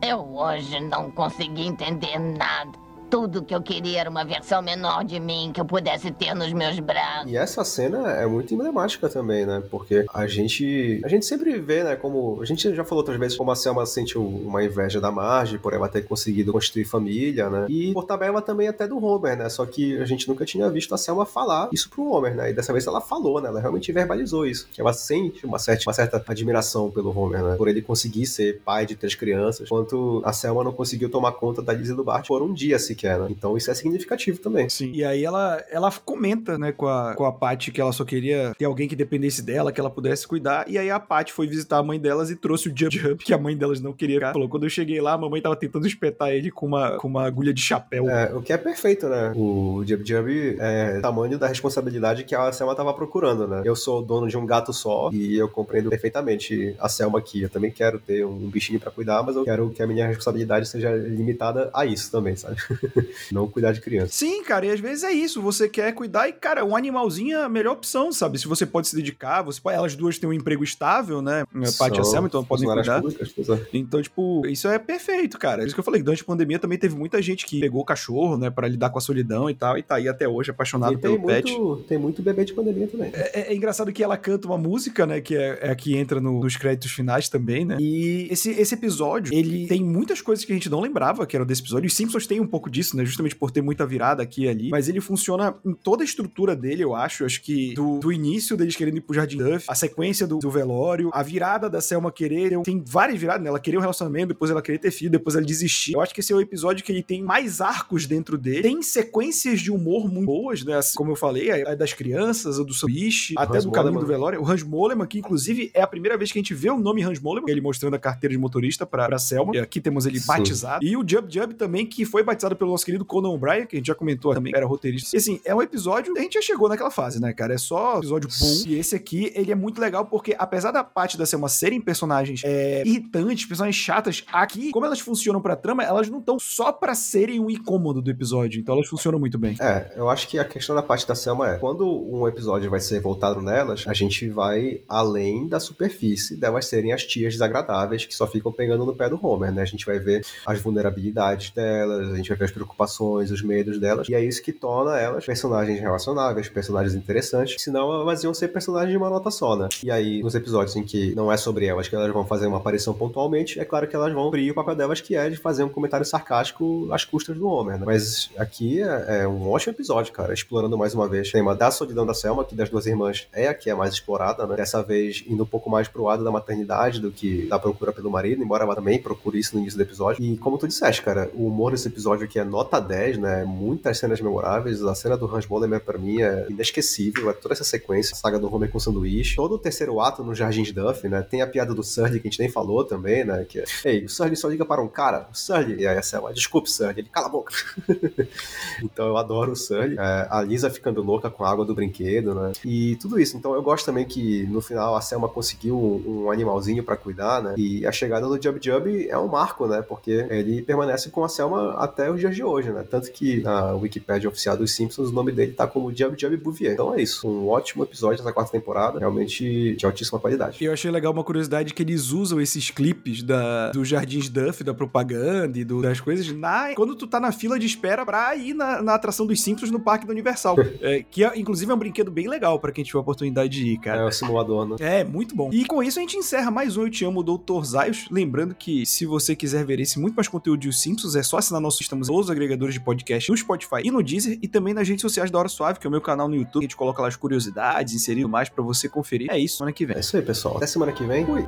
Eu 0.05 0.19
hoje 0.19 0.79
não 0.81 1.09
consegui 1.09 1.65
entender 1.65 2.19
nada. 2.19 2.86
Tudo 3.09 3.43
que 3.43 3.55
eu 3.55 3.61
queria 3.61 4.01
era 4.01 4.09
uma 4.09 4.25
versão 4.25 4.61
menor 4.61 5.03
de 5.03 5.19
mim 5.19 5.51
que 5.53 5.61
eu 5.61 5.65
pudesse 5.65 6.11
ter 6.11 6.33
nos 6.35 6.51
meus 6.51 6.79
braços. 6.79 7.31
E 7.31 7.37
essa 7.37 7.63
cena 7.63 8.11
é 8.11 8.25
muito 8.25 8.53
emblemática 8.53 9.07
também, 9.07 9.45
né? 9.45 9.63
Porque 9.71 10.05
a 10.13 10.27
gente 10.27 11.01
a 11.03 11.07
gente 11.07 11.25
sempre 11.25 11.57
vê, 11.59 11.83
né, 11.83 11.95
como 11.95 12.39
a 12.41 12.45
gente 12.45 12.73
já 12.75 12.83
falou 12.83 12.99
outras 13.01 13.17
vezes 13.17 13.37
como 13.37 13.51
a 13.51 13.55
Selma 13.55 13.85
sente 13.85 14.17
uma 14.17 14.63
inveja 14.63 14.99
da 14.99 15.11
Marge 15.11 15.57
por 15.57 15.73
ela 15.73 15.87
ter 15.87 16.01
conseguido 16.03 16.51
construir 16.51 16.85
família, 16.85 17.49
né? 17.49 17.65
E 17.69 17.93
por 17.93 18.03
tabela 18.03 18.41
também 18.41 18.67
até 18.67 18.87
do 18.87 19.03
Homer, 19.03 19.37
né? 19.37 19.49
Só 19.49 19.65
que 19.65 19.97
a 19.97 20.05
gente 20.05 20.27
nunca 20.27 20.45
tinha 20.45 20.69
visto 20.69 20.93
a 20.93 20.97
Selma 20.97 21.25
falar 21.25 21.69
isso 21.71 21.89
pro 21.89 22.09
Homer, 22.11 22.35
né? 22.35 22.49
E 22.49 22.53
dessa 22.53 22.73
vez 22.73 22.85
ela 22.87 23.01
falou, 23.01 23.41
né? 23.41 23.47
Ela 23.49 23.59
realmente 23.59 23.91
verbalizou 23.91 24.45
isso. 24.45 24.67
Ela 24.77 24.93
sente 24.93 25.45
uma 25.45 25.59
certa, 25.59 25.83
uma 25.87 25.93
certa 25.93 26.23
admiração 26.27 26.91
pelo 26.91 27.17
Homer, 27.17 27.43
né? 27.43 27.55
Por 27.55 27.67
ele 27.67 27.81
conseguir 27.81 28.25
ser 28.25 28.61
pai 28.65 28.85
de 28.85 28.95
três 28.95 29.15
crianças, 29.15 29.65
enquanto 29.65 30.21
a 30.25 30.33
Selma 30.33 30.63
não 30.63 30.71
conseguiu 30.71 31.09
tomar 31.09 31.33
conta 31.33 31.61
da 31.61 31.73
Liz 31.73 31.89
e 31.89 31.93
do 31.93 32.03
Bart 32.03 32.27
por 32.27 32.41
um 32.41 32.53
dia 32.53 32.79
sequer, 32.97 33.19
né? 33.19 33.27
Então 33.29 33.55
isso 33.55 33.69
é 33.69 33.73
significativo 33.73 34.39
também. 34.39 34.67
Sim. 34.67 34.91
E 34.91 35.03
aí 35.03 35.23
ela, 35.23 35.63
ela 35.69 35.91
comenta, 36.03 36.57
né, 36.57 36.71
com 36.71 36.87
a, 36.87 37.13
com 37.13 37.25
a 37.25 37.31
Paty 37.31 37.71
que 37.71 37.79
ela 37.79 37.93
só 37.93 38.03
queria 38.03 38.53
ter 38.57 38.65
alguém 38.65 38.87
que 38.87 38.95
dependesse 38.95 39.43
dela, 39.43 39.71
que 39.71 39.79
ela 39.79 39.89
pudesse 39.89 40.27
cuidar. 40.27 40.65
E 40.67 40.77
aí 40.77 40.89
a 40.89 40.99
Paty 40.99 41.31
foi 41.31 41.47
visitar 41.47 41.77
a 41.77 41.83
mãe 41.83 41.99
delas 41.99 42.31
e 42.31 42.35
trouxe 42.35 42.69
o 42.69 42.73
Jump 42.75 42.97
Jump, 42.97 43.23
que 43.23 43.33
a 43.33 43.37
mãe 43.37 43.55
delas 43.55 43.79
não 43.79 43.93
queria. 43.93 44.19
Falou, 44.33 44.49
quando 44.49 44.63
eu 44.63 44.69
cheguei 44.69 44.99
lá, 44.99 45.13
a 45.13 45.17
mamãe 45.17 45.41
tava 45.41 45.55
tentando 45.55 45.85
espetar 45.85 46.29
ele 46.29 46.49
com 46.49 46.65
uma, 46.65 46.97
com 46.97 47.07
uma 47.07 47.25
agulha 47.25 47.53
de 47.53 47.61
chapéu. 47.61 48.09
É, 48.09 48.33
o 48.33 48.41
que 48.41 48.51
é 48.51 48.57
perfeito, 48.57 49.07
né? 49.07 49.31
O 49.35 49.83
Jub 49.85 50.03
Jub 50.05 50.57
é 50.59 50.99
tamanho 50.99 51.37
da 51.37 51.47
responsabilidade 51.47 52.23
que 52.23 52.33
a 52.33 52.51
Selma 52.51 52.75
tava 52.75 52.93
procurando, 52.93 53.47
né? 53.47 53.61
Eu 53.63 53.75
sou 53.75 54.01
dono 54.01 54.27
de 54.27 54.37
um 54.37 54.45
gato 54.45 54.73
só 54.73 55.09
e 55.13 55.37
eu 55.37 55.47
compreendo 55.47 55.89
perfeitamente 55.89 56.75
a 56.79 56.89
Selma 56.89 57.19
aqui. 57.19 57.43
Eu 57.43 57.49
também 57.49 57.71
quero 57.71 57.99
ter 57.99 58.25
um 58.25 58.49
bichinho 58.49 58.79
para 58.79 58.91
cuidar, 58.91 59.21
mas 59.23 59.35
eu 59.35 59.43
quero 59.43 59.69
que 59.69 59.81
a 59.81 59.87
minha 59.87 60.07
responsabilidade 60.07 60.67
seja 60.67 60.95
limitada 60.95 61.69
a 61.73 61.85
isso 61.85 62.11
também, 62.11 62.35
sabe? 62.35 62.57
não 63.31 63.47
cuidar 63.47 63.71
de 63.71 63.81
criança. 63.81 64.13
Sim, 64.13 64.43
cara, 64.43 64.65
e 64.65 64.71
às 64.71 64.79
vezes 64.79 65.03
é 65.03 65.11
isso. 65.11 65.41
Você 65.41 65.67
quer 65.67 65.93
cuidar 65.93 66.27
e, 66.27 66.33
cara, 66.33 66.65
um 66.65 66.75
animalzinho 66.75 67.37
é 67.37 67.43
a 67.43 67.49
melhor 67.49 67.73
opção, 67.73 68.11
sabe? 68.11 68.39
Se 68.39 68.47
você 68.47 68.65
pode 68.65 68.87
se 68.87 68.95
dedicar, 68.95 69.41
você 69.41 69.59
pode... 69.59 69.75
elas 69.75 69.95
duas 69.95 70.17
têm 70.17 70.29
um 70.29 70.33
emprego 70.33 70.63
estável, 70.63 71.21
né? 71.21 71.45
Paty 71.77 71.97
e 71.97 72.01
a 72.01 72.03
Selma, 72.03 72.27
então 72.27 72.43
podem 72.43 72.67
cuidar. 72.67 73.01
Públicas, 73.01 73.49
é. 73.49 73.67
Então, 73.73 74.01
tipo, 74.01 74.45
isso 74.47 74.67
é 74.67 74.79
perfeito, 74.79 75.37
cara. 75.37 75.63
É 75.63 75.65
isso 75.65 75.73
que 75.73 75.79
eu 75.79 75.83
falei. 75.83 76.01
Durante 76.01 76.21
a 76.21 76.25
pandemia 76.25 76.59
também 76.59 76.77
teve 76.77 76.95
muita 76.95 77.21
gente 77.21 77.45
que 77.45 77.59
pegou 77.59 77.83
cachorro, 77.83 78.37
né, 78.37 78.49
para 78.49 78.67
lidar 78.67 78.89
com 78.89 78.97
a 78.97 79.01
solidão 79.01 79.49
e 79.49 79.53
tal, 79.53 79.77
e 79.77 79.83
tá 79.83 79.95
aí 79.95 80.07
até 80.07 80.27
hoje 80.27 80.51
apaixonado 80.51 80.93
e 80.93 80.97
pelo 80.97 81.19
muito, 81.19 81.27
pet. 81.27 81.87
Tem 81.87 81.97
muito 81.97 82.21
bebê 82.21 82.45
de 82.45 82.53
pandemia 82.53 82.87
também. 82.87 83.11
É, 83.13 83.41
é, 83.41 83.53
é 83.53 83.55
engraçado 83.55 83.91
que 83.91 84.03
ela 84.03 84.17
canta 84.17 84.47
uma 84.47 84.57
música, 84.57 85.05
né, 85.05 85.21
que 85.21 85.35
é, 85.35 85.59
é 85.61 85.71
a 85.71 85.75
que 85.75 85.95
entra 85.95 86.19
no, 86.19 86.39
nos 86.39 86.55
créditos 86.55 86.91
finais 86.91 87.29
também, 87.29 87.65
né? 87.65 87.77
E 87.79 88.27
esse, 88.31 88.51
esse 88.51 88.73
episódio, 88.73 89.33
ele 89.33 89.67
tem 89.67 89.83
muitas 89.83 90.21
coisas 90.21 90.43
que 90.43 90.51
a 90.51 90.55
gente 90.55 90.69
não 90.69 90.79
lembrava 90.79 91.25
que 91.25 91.35
eram 91.35 91.45
desse 91.45 91.61
episódio. 91.61 91.87
Os 91.87 91.93
Simpsons 91.93 92.27
tem 92.27 92.39
um 92.39 92.47
pouco 92.47 92.69
disso, 92.77 92.95
né, 92.95 93.03
justamente 93.03 93.35
por 93.35 93.49
ter 93.51 93.61
muita 93.61 93.85
virada 93.85 94.21
aqui 94.21 94.43
e 94.43 94.47
ali, 94.47 94.69
mas 94.69 94.87
ele 94.87 95.01
funciona 95.01 95.55
em 95.65 95.73
toda 95.73 96.03
a 96.03 96.05
estrutura 96.05 96.55
dele, 96.55 96.83
eu 96.83 96.95
acho. 96.95 97.25
Acho 97.25 97.41
que 97.41 97.73
do, 97.73 97.99
do 97.99 98.11
início 98.11 98.55
deles 98.55 98.75
querendo 98.75 98.97
ir 98.97 99.01
pro 99.01 99.15
Jardim 99.15 99.37
Duff, 99.37 99.65
a 99.67 99.75
sequência 99.75 100.27
do, 100.27 100.39
do 100.39 100.49
velório, 100.49 101.09
a 101.13 101.23
virada 101.23 101.69
da 101.69 101.81
Selma 101.81 102.11
querer, 102.11 102.61
tem 102.61 102.83
várias 102.85 103.19
viradas, 103.19 103.41
né? 103.41 103.49
Ela 103.49 103.59
queria 103.59 103.79
um 103.79 103.81
relacionamento, 103.81 104.29
depois 104.29 104.51
ela 104.51 104.61
queria 104.61 104.79
ter 104.79 104.91
filho, 104.91 105.09
depois 105.09 105.35
ela 105.35 105.45
desistir. 105.45 105.93
Eu 105.93 106.01
acho 106.01 106.13
que 106.13 106.19
esse 106.19 106.31
é 106.31 106.35
o 106.35 106.41
episódio 106.41 106.83
que 106.83 106.91
ele 106.91 107.01
tem 107.01 107.23
mais 107.23 107.61
arcos 107.61 108.05
dentro 108.05 108.37
dele. 108.37 108.61
Tem 108.61 108.81
sequências 108.81 109.59
de 109.59 109.71
humor 109.71 110.11
muito 110.11 110.25
boas, 110.25 110.63
né? 110.63 110.75
Assim, 110.75 110.95
como 110.95 111.11
eu 111.11 111.15
falei, 111.15 111.63
a 111.63 111.75
das 111.75 111.93
crianças, 111.93 112.59
a 112.59 112.63
do 112.63 112.73
Sanduíche, 112.73 113.33
até 113.37 113.59
do 113.59 113.71
caminho 113.71 113.93
Moleman. 113.93 113.99
do 113.99 114.05
velório. 114.07 114.41
O 114.41 114.47
Hans 114.47 114.63
Moleman, 114.63 115.07
que 115.07 115.19
inclusive 115.19 115.71
é 115.73 115.81
a 115.81 115.87
primeira 115.87 116.17
vez 116.17 116.31
que 116.31 116.37
a 116.37 116.41
gente 116.41 116.53
vê 116.53 116.69
o 116.69 116.77
nome 116.77 117.03
Hans 117.03 117.19
Moleman, 117.19 117.49
ele 117.49 117.61
mostrando 117.61 117.95
a 117.95 117.99
carteira 117.99 118.33
de 118.33 118.37
motorista 118.39 118.85
pra, 118.85 119.07
pra 119.07 119.17
Selma. 119.17 119.55
E 119.55 119.59
aqui 119.59 119.81
temos 119.81 120.05
ele 120.05 120.19
Sim. 120.19 120.27
batizado. 120.27 120.85
E 120.85 120.95
o 120.95 121.03
Jub 121.07 121.27
Jub 121.31 121.53
também, 121.55 121.85
que 121.85 122.05
foi 122.05 122.23
batizado 122.23 122.55
pelo 122.55 122.66
nosso 122.71 122.85
querido 122.85 123.05
Conan 123.05 123.29
O'Brien, 123.29 123.65
que 123.65 123.75
a 123.75 123.79
gente 123.79 123.87
já 123.87 123.95
comentou 123.95 124.33
também, 124.33 124.53
era 124.55 124.65
roteirista. 124.65 125.15
E 125.15 125.17
assim, 125.17 125.39
é 125.45 125.53
um 125.53 125.61
episódio, 125.61 126.13
a 126.17 126.21
gente 126.21 126.33
já 126.33 126.41
chegou 126.41 126.69
naquela 126.69 126.91
fase, 126.91 127.21
né, 127.21 127.33
cara? 127.33 127.53
É 127.53 127.57
só 127.57 127.97
episódio 127.97 128.29
bom. 128.39 128.63
E 128.67 128.75
esse 128.75 128.95
aqui, 128.95 129.31
ele 129.35 129.51
é 129.51 129.55
muito 129.55 129.79
legal 129.79 130.05
porque, 130.05 130.35
apesar 130.37 130.71
da 130.71 130.83
parte 130.83 131.17
da 131.17 131.25
Selma 131.25 131.49
serem 131.49 131.81
personagens 131.81 132.41
é, 132.43 132.83
irritantes, 132.85 133.45
personagens 133.45 133.75
chatas, 133.75 134.23
aqui, 134.31 134.71
como 134.71 134.85
elas 134.85 134.99
funcionam 134.99 135.41
pra 135.41 135.55
trama, 135.55 135.83
elas 135.83 136.09
não 136.09 136.19
estão 136.19 136.39
só 136.39 136.71
pra 136.71 136.95
serem 136.95 137.39
um 137.39 137.49
incômodo 137.49 138.01
do 138.01 138.11
episódio. 138.11 138.59
Então 138.59 138.75
elas 138.75 138.87
funcionam 138.87 139.19
muito 139.19 139.37
bem. 139.37 139.55
É, 139.59 139.93
eu 139.95 140.09
acho 140.09 140.27
que 140.27 140.39
a 140.39 140.45
questão 140.45 140.75
da 140.75 140.81
parte 140.81 141.07
da 141.07 141.15
Selma 141.15 141.51
é, 141.51 141.57
quando 141.57 141.87
um 141.87 142.27
episódio 142.27 142.69
vai 142.69 142.79
ser 142.79 142.99
voltado 142.99 143.41
nelas, 143.41 143.85
a 143.87 143.93
gente 143.93 144.29
vai 144.29 144.81
além 144.87 145.47
da 145.47 145.59
superfície 145.59 146.35
delas 146.35 146.65
serem 146.65 146.93
as 146.93 147.03
tias 147.03 147.33
desagradáveis 147.33 148.05
que 148.05 148.15
só 148.15 148.27
ficam 148.27 148.51
pegando 148.51 148.85
no 148.85 148.95
pé 148.95 149.09
do 149.09 149.19
Homer, 149.21 149.51
né? 149.51 149.61
A 149.61 149.65
gente 149.65 149.85
vai 149.85 149.99
ver 149.99 150.25
as 150.45 150.59
vulnerabilidades 150.61 151.51
delas, 151.51 152.11
a 152.11 152.15
gente 152.15 152.29
vai 152.29 152.37
ver 152.37 152.45
as 152.45 152.51
preocupações, 152.57 153.31
os 153.31 153.41
medos 153.41 153.79
delas, 153.79 154.07
e 154.09 154.15
é 154.15 154.23
isso 154.23 154.41
que 154.41 154.51
torna 154.51 154.97
elas 154.97 155.25
personagens 155.25 155.79
relacionáveis, 155.79 156.49
personagens 156.49 156.95
interessantes, 156.95 157.61
senão 157.61 158.01
elas 158.01 158.23
iam 158.23 158.33
ser 158.33 158.49
personagens 158.49 158.91
de 158.91 158.97
uma 158.97 159.09
nota 159.09 159.31
só, 159.31 159.55
né? 159.55 159.69
E 159.83 159.91
aí, 159.91 160.21
nos 160.21 160.35
episódios 160.35 160.75
em 160.75 160.83
que 160.83 161.13
não 161.15 161.31
é 161.31 161.37
sobre 161.37 161.65
elas, 161.65 161.87
que 161.87 161.95
elas 161.95 162.11
vão 162.11 162.25
fazer 162.25 162.47
uma 162.47 162.57
aparição 162.57 162.93
pontualmente, 162.93 163.59
é 163.59 163.65
claro 163.65 163.87
que 163.87 163.95
elas 163.95 164.13
vão 164.13 164.27
abrir 164.27 164.51
o 164.51 164.55
papel 164.55 164.75
delas, 164.75 165.01
que 165.01 165.15
é 165.15 165.29
de 165.29 165.37
fazer 165.37 165.63
um 165.63 165.69
comentário 165.69 166.05
sarcástico 166.05 166.87
às 166.91 167.05
custas 167.05 167.37
do 167.37 167.47
Homer, 167.47 167.77
né? 167.79 167.83
Mas 167.85 168.29
aqui 168.37 168.81
é, 168.81 169.21
é 169.21 169.27
um 169.27 169.49
ótimo 169.49 169.73
episódio, 169.73 170.11
cara, 170.13 170.33
explorando 170.33 170.77
mais 170.77 170.93
uma 170.93 171.07
vez 171.07 171.29
o 171.29 171.31
tema 171.31 171.55
da 171.55 171.71
solidão 171.71 172.05
da 172.05 172.13
Selma, 172.13 172.43
que 172.43 172.55
das 172.55 172.69
duas 172.69 172.85
irmãs 172.85 173.27
é 173.33 173.47
a 173.47 173.53
que 173.53 173.69
é 173.69 173.75
mais 173.75 173.93
explorada, 173.93 174.45
né? 174.45 174.55
Dessa 174.55 174.81
vez 174.81 175.23
indo 175.27 175.43
um 175.43 175.45
pouco 175.45 175.69
mais 175.69 175.87
pro 175.87 176.03
lado 176.03 176.23
da 176.23 176.31
maternidade 176.31 176.99
do 176.99 177.11
que 177.11 177.47
da 177.47 177.59
procura 177.59 177.91
pelo 177.91 178.09
marido, 178.09 178.43
embora 178.43 178.63
ela 178.63 178.75
também 178.75 179.01
procure 179.01 179.39
isso 179.39 179.55
no 179.55 179.61
início 179.61 179.77
do 179.77 179.83
episódio. 179.83 180.23
E 180.23 180.37
como 180.37 180.57
tu 180.57 180.67
disseste, 180.67 181.01
cara, 181.01 181.29
o 181.33 181.47
humor 181.47 181.71
desse 181.71 181.87
episódio 181.87 182.25
aqui 182.25 182.39
é 182.39 182.43
nota 182.47 182.79
10, 182.79 183.17
né? 183.17 183.43
Muitas 183.45 183.97
cenas 183.97 184.21
memoráveis. 184.21 184.83
A 184.83 184.95
cena 184.95 185.17
do 185.17 185.25
Hans 185.33 185.47
Moleman, 185.47 185.79
pra 185.79 185.97
mim, 185.97 186.21
é 186.21 186.47
inesquecível. 186.49 187.29
É 187.29 187.33
toda 187.33 187.53
essa 187.53 187.63
sequência, 187.63 188.13
a 188.13 188.17
saga 188.17 188.39
do 188.39 188.53
Homer 188.53 188.71
com 188.71 188.79
sanduíche. 188.79 189.35
Todo 189.35 189.55
o 189.55 189.59
terceiro 189.59 189.99
ato 189.99 190.23
no 190.23 190.33
Jardins 190.33 190.71
Duff, 190.71 191.07
né? 191.07 191.21
Tem 191.21 191.41
a 191.41 191.47
piada 191.47 191.73
do 191.73 191.83
Surly, 191.83 192.19
que 192.19 192.27
a 192.27 192.31
gente 192.31 192.39
nem 192.39 192.49
falou 192.49 192.83
também, 192.83 193.23
né? 193.23 193.45
Que 193.47 193.59
é, 193.59 193.65
ei, 193.85 194.05
o 194.05 194.09
Surly 194.09 194.35
só 194.35 194.47
liga 194.47 194.65
para 194.65 194.81
um 194.81 194.87
cara, 194.87 195.27
o 195.31 195.35
Surly. 195.35 195.81
E 195.81 195.87
aí 195.87 195.97
a 195.97 196.01
Selma, 196.01 196.33
desculpe, 196.33 196.69
Surly. 196.69 196.99
Ele, 196.99 197.09
cala 197.09 197.27
a 197.27 197.29
boca. 197.29 197.53
então 198.81 199.07
eu 199.07 199.17
adoro 199.17 199.51
o 199.51 199.55
Surly. 199.55 199.95
É, 199.97 200.27
a 200.29 200.41
Lisa 200.41 200.69
ficando 200.69 201.01
louca 201.01 201.29
com 201.29 201.43
a 201.43 201.49
água 201.49 201.65
do 201.65 201.75
brinquedo, 201.75 202.33
né? 202.33 202.53
E 202.63 202.95
tudo 202.97 203.19
isso. 203.19 203.37
Então 203.37 203.53
eu 203.53 203.61
gosto 203.61 203.85
também 203.85 204.05
que 204.05 204.43
no 204.47 204.61
final 204.61 204.95
a 204.95 205.01
Selma 205.01 205.27
conseguiu 205.27 205.77
um, 205.77 206.25
um 206.25 206.31
animalzinho 206.31 206.83
para 206.83 206.95
cuidar, 206.95 207.41
né? 207.41 207.55
E 207.57 207.85
a 207.85 207.91
chegada 207.91 208.27
do 208.27 208.41
Jub 208.41 208.59
Jub 208.61 209.07
é 209.09 209.17
um 209.17 209.27
marco, 209.27 209.67
né? 209.67 209.81
Porque 209.81 210.25
ele 210.29 210.61
permanece 210.61 211.09
com 211.09 211.23
a 211.23 211.29
Selma 211.29 211.73
até 211.73 212.11
os 212.11 212.19
dias 212.19 212.35
de 212.37 212.43
hoje, 212.43 212.71
né? 212.71 212.85
Tanto 212.89 213.11
que 213.11 213.41
na 213.41 213.73
Wikipédia 213.73 214.29
oficial 214.29 214.55
dos 214.55 214.71
Simpsons 214.71 215.09
o 215.09 215.11
nome 215.11 215.31
dele 215.31 215.53
tá 215.53 215.67
como 215.67 215.93
Jub 215.93 216.15
Jub 216.17 216.37
Bouvier. 216.37 216.73
Então 216.73 216.93
é 216.93 217.01
isso. 217.01 217.27
Um 217.27 217.47
ótimo 217.47 217.83
episódio 217.83 218.17
dessa 218.17 218.31
quarta 218.31 218.51
temporada, 218.51 218.99
realmente 218.99 219.75
de 219.75 219.85
altíssima 219.85 220.19
qualidade. 220.19 220.57
E 220.61 220.65
eu 220.65 220.73
achei 220.73 220.91
legal 220.91 221.11
uma 221.11 221.23
curiosidade 221.23 221.73
que 221.73 221.81
eles 221.81 222.11
usam 222.11 222.39
esses 222.39 222.69
clipes 222.69 223.23
da, 223.23 223.71
do 223.71 223.83
Jardins 223.83 224.29
Duff, 224.29 224.63
da 224.63 224.73
propaganda 224.73 225.57
e 225.57 225.65
do, 225.65 225.81
das 225.81 225.99
coisas, 225.99 226.31
na, 226.31 226.73
quando 226.75 226.95
tu 226.95 227.07
tá 227.07 227.19
na 227.19 227.31
fila 227.31 227.57
de 227.57 227.65
espera 227.65 228.05
pra 228.05 228.35
ir 228.35 228.53
na, 228.53 228.81
na 228.81 228.93
atração 228.93 229.25
dos 229.25 229.41
Simpsons 229.41 229.71
no 229.71 229.79
Parque 229.79 230.05
da 230.05 230.11
Universal. 230.11 230.55
é, 230.81 231.03
que 231.03 231.23
é, 231.23 231.37
inclusive 231.37 231.71
é 231.71 231.75
um 231.75 231.79
brinquedo 231.79 232.11
bem 232.11 232.27
legal 232.27 232.59
para 232.59 232.71
quem 232.71 232.83
tiver 232.83 232.99
a 232.99 233.01
oportunidade 233.01 233.49
de 233.49 233.73
ir, 233.73 233.79
cara. 233.79 234.01
É 234.01 234.05
o 234.05 234.11
simulador, 234.11 234.67
né? 234.67 234.75
É, 234.79 235.03
muito 235.03 235.35
bom. 235.35 235.49
E 235.51 235.65
com 235.65 235.81
isso 235.81 235.97
a 235.97 236.01
gente 236.01 236.17
encerra 236.17 236.51
mais 236.51 236.77
um 236.77 236.83
Eu 236.83 236.89
Te 236.89 237.03
Amo, 237.03 237.23
Doutor 237.23 237.65
Zaios. 237.65 238.07
Lembrando 238.11 238.53
que 238.53 238.85
se 238.85 239.05
você 239.05 239.35
quiser 239.35 239.65
ver 239.65 239.79
esse 239.79 239.99
muito 239.99 240.15
mais 240.15 240.27
conteúdo 240.27 240.59
de 240.59 240.69
Os 240.69 240.79
Simpsons, 240.79 241.15
é 241.15 241.23
só 241.23 241.37
assinar 241.37 241.59
nosso 241.59 241.81
Estamos 241.81 242.09
os 242.27 242.31
agregadores 242.31 242.73
de 242.73 242.79
podcast 242.79 243.29
no 243.29 243.37
Spotify 243.37 243.81
e 243.83 243.91
no 243.91 244.03
Deezer 244.03 244.37
e 244.41 244.47
também 244.47 244.73
nas 244.73 244.87
redes 244.87 245.01
sociais 245.01 245.31
da 245.31 245.39
Hora 245.39 245.49
Suave, 245.49 245.79
que 245.79 245.87
é 245.87 245.89
o 245.89 245.91
meu 245.91 246.01
canal 246.01 246.27
no 246.27 246.35
YouTube. 246.35 246.63
A 246.63 246.65
gente 246.65 246.75
coloca 246.75 247.01
lá 247.01 247.07
as 247.07 247.15
curiosidades, 247.15 247.93
inserido 247.93 248.29
mais 248.29 248.49
para 248.49 248.63
você 248.63 248.87
conferir. 248.87 249.31
É 249.31 249.39
isso, 249.39 249.57
semana 249.57 249.73
que 249.73 249.85
vem. 249.85 249.95
É 249.95 249.99
isso 249.99 250.15
aí, 250.15 250.21
pessoal. 250.21 250.57
Até 250.57 250.67
semana 250.67 250.91
que 250.91 251.03
vem. 251.03 251.25
Fui. 251.25 251.45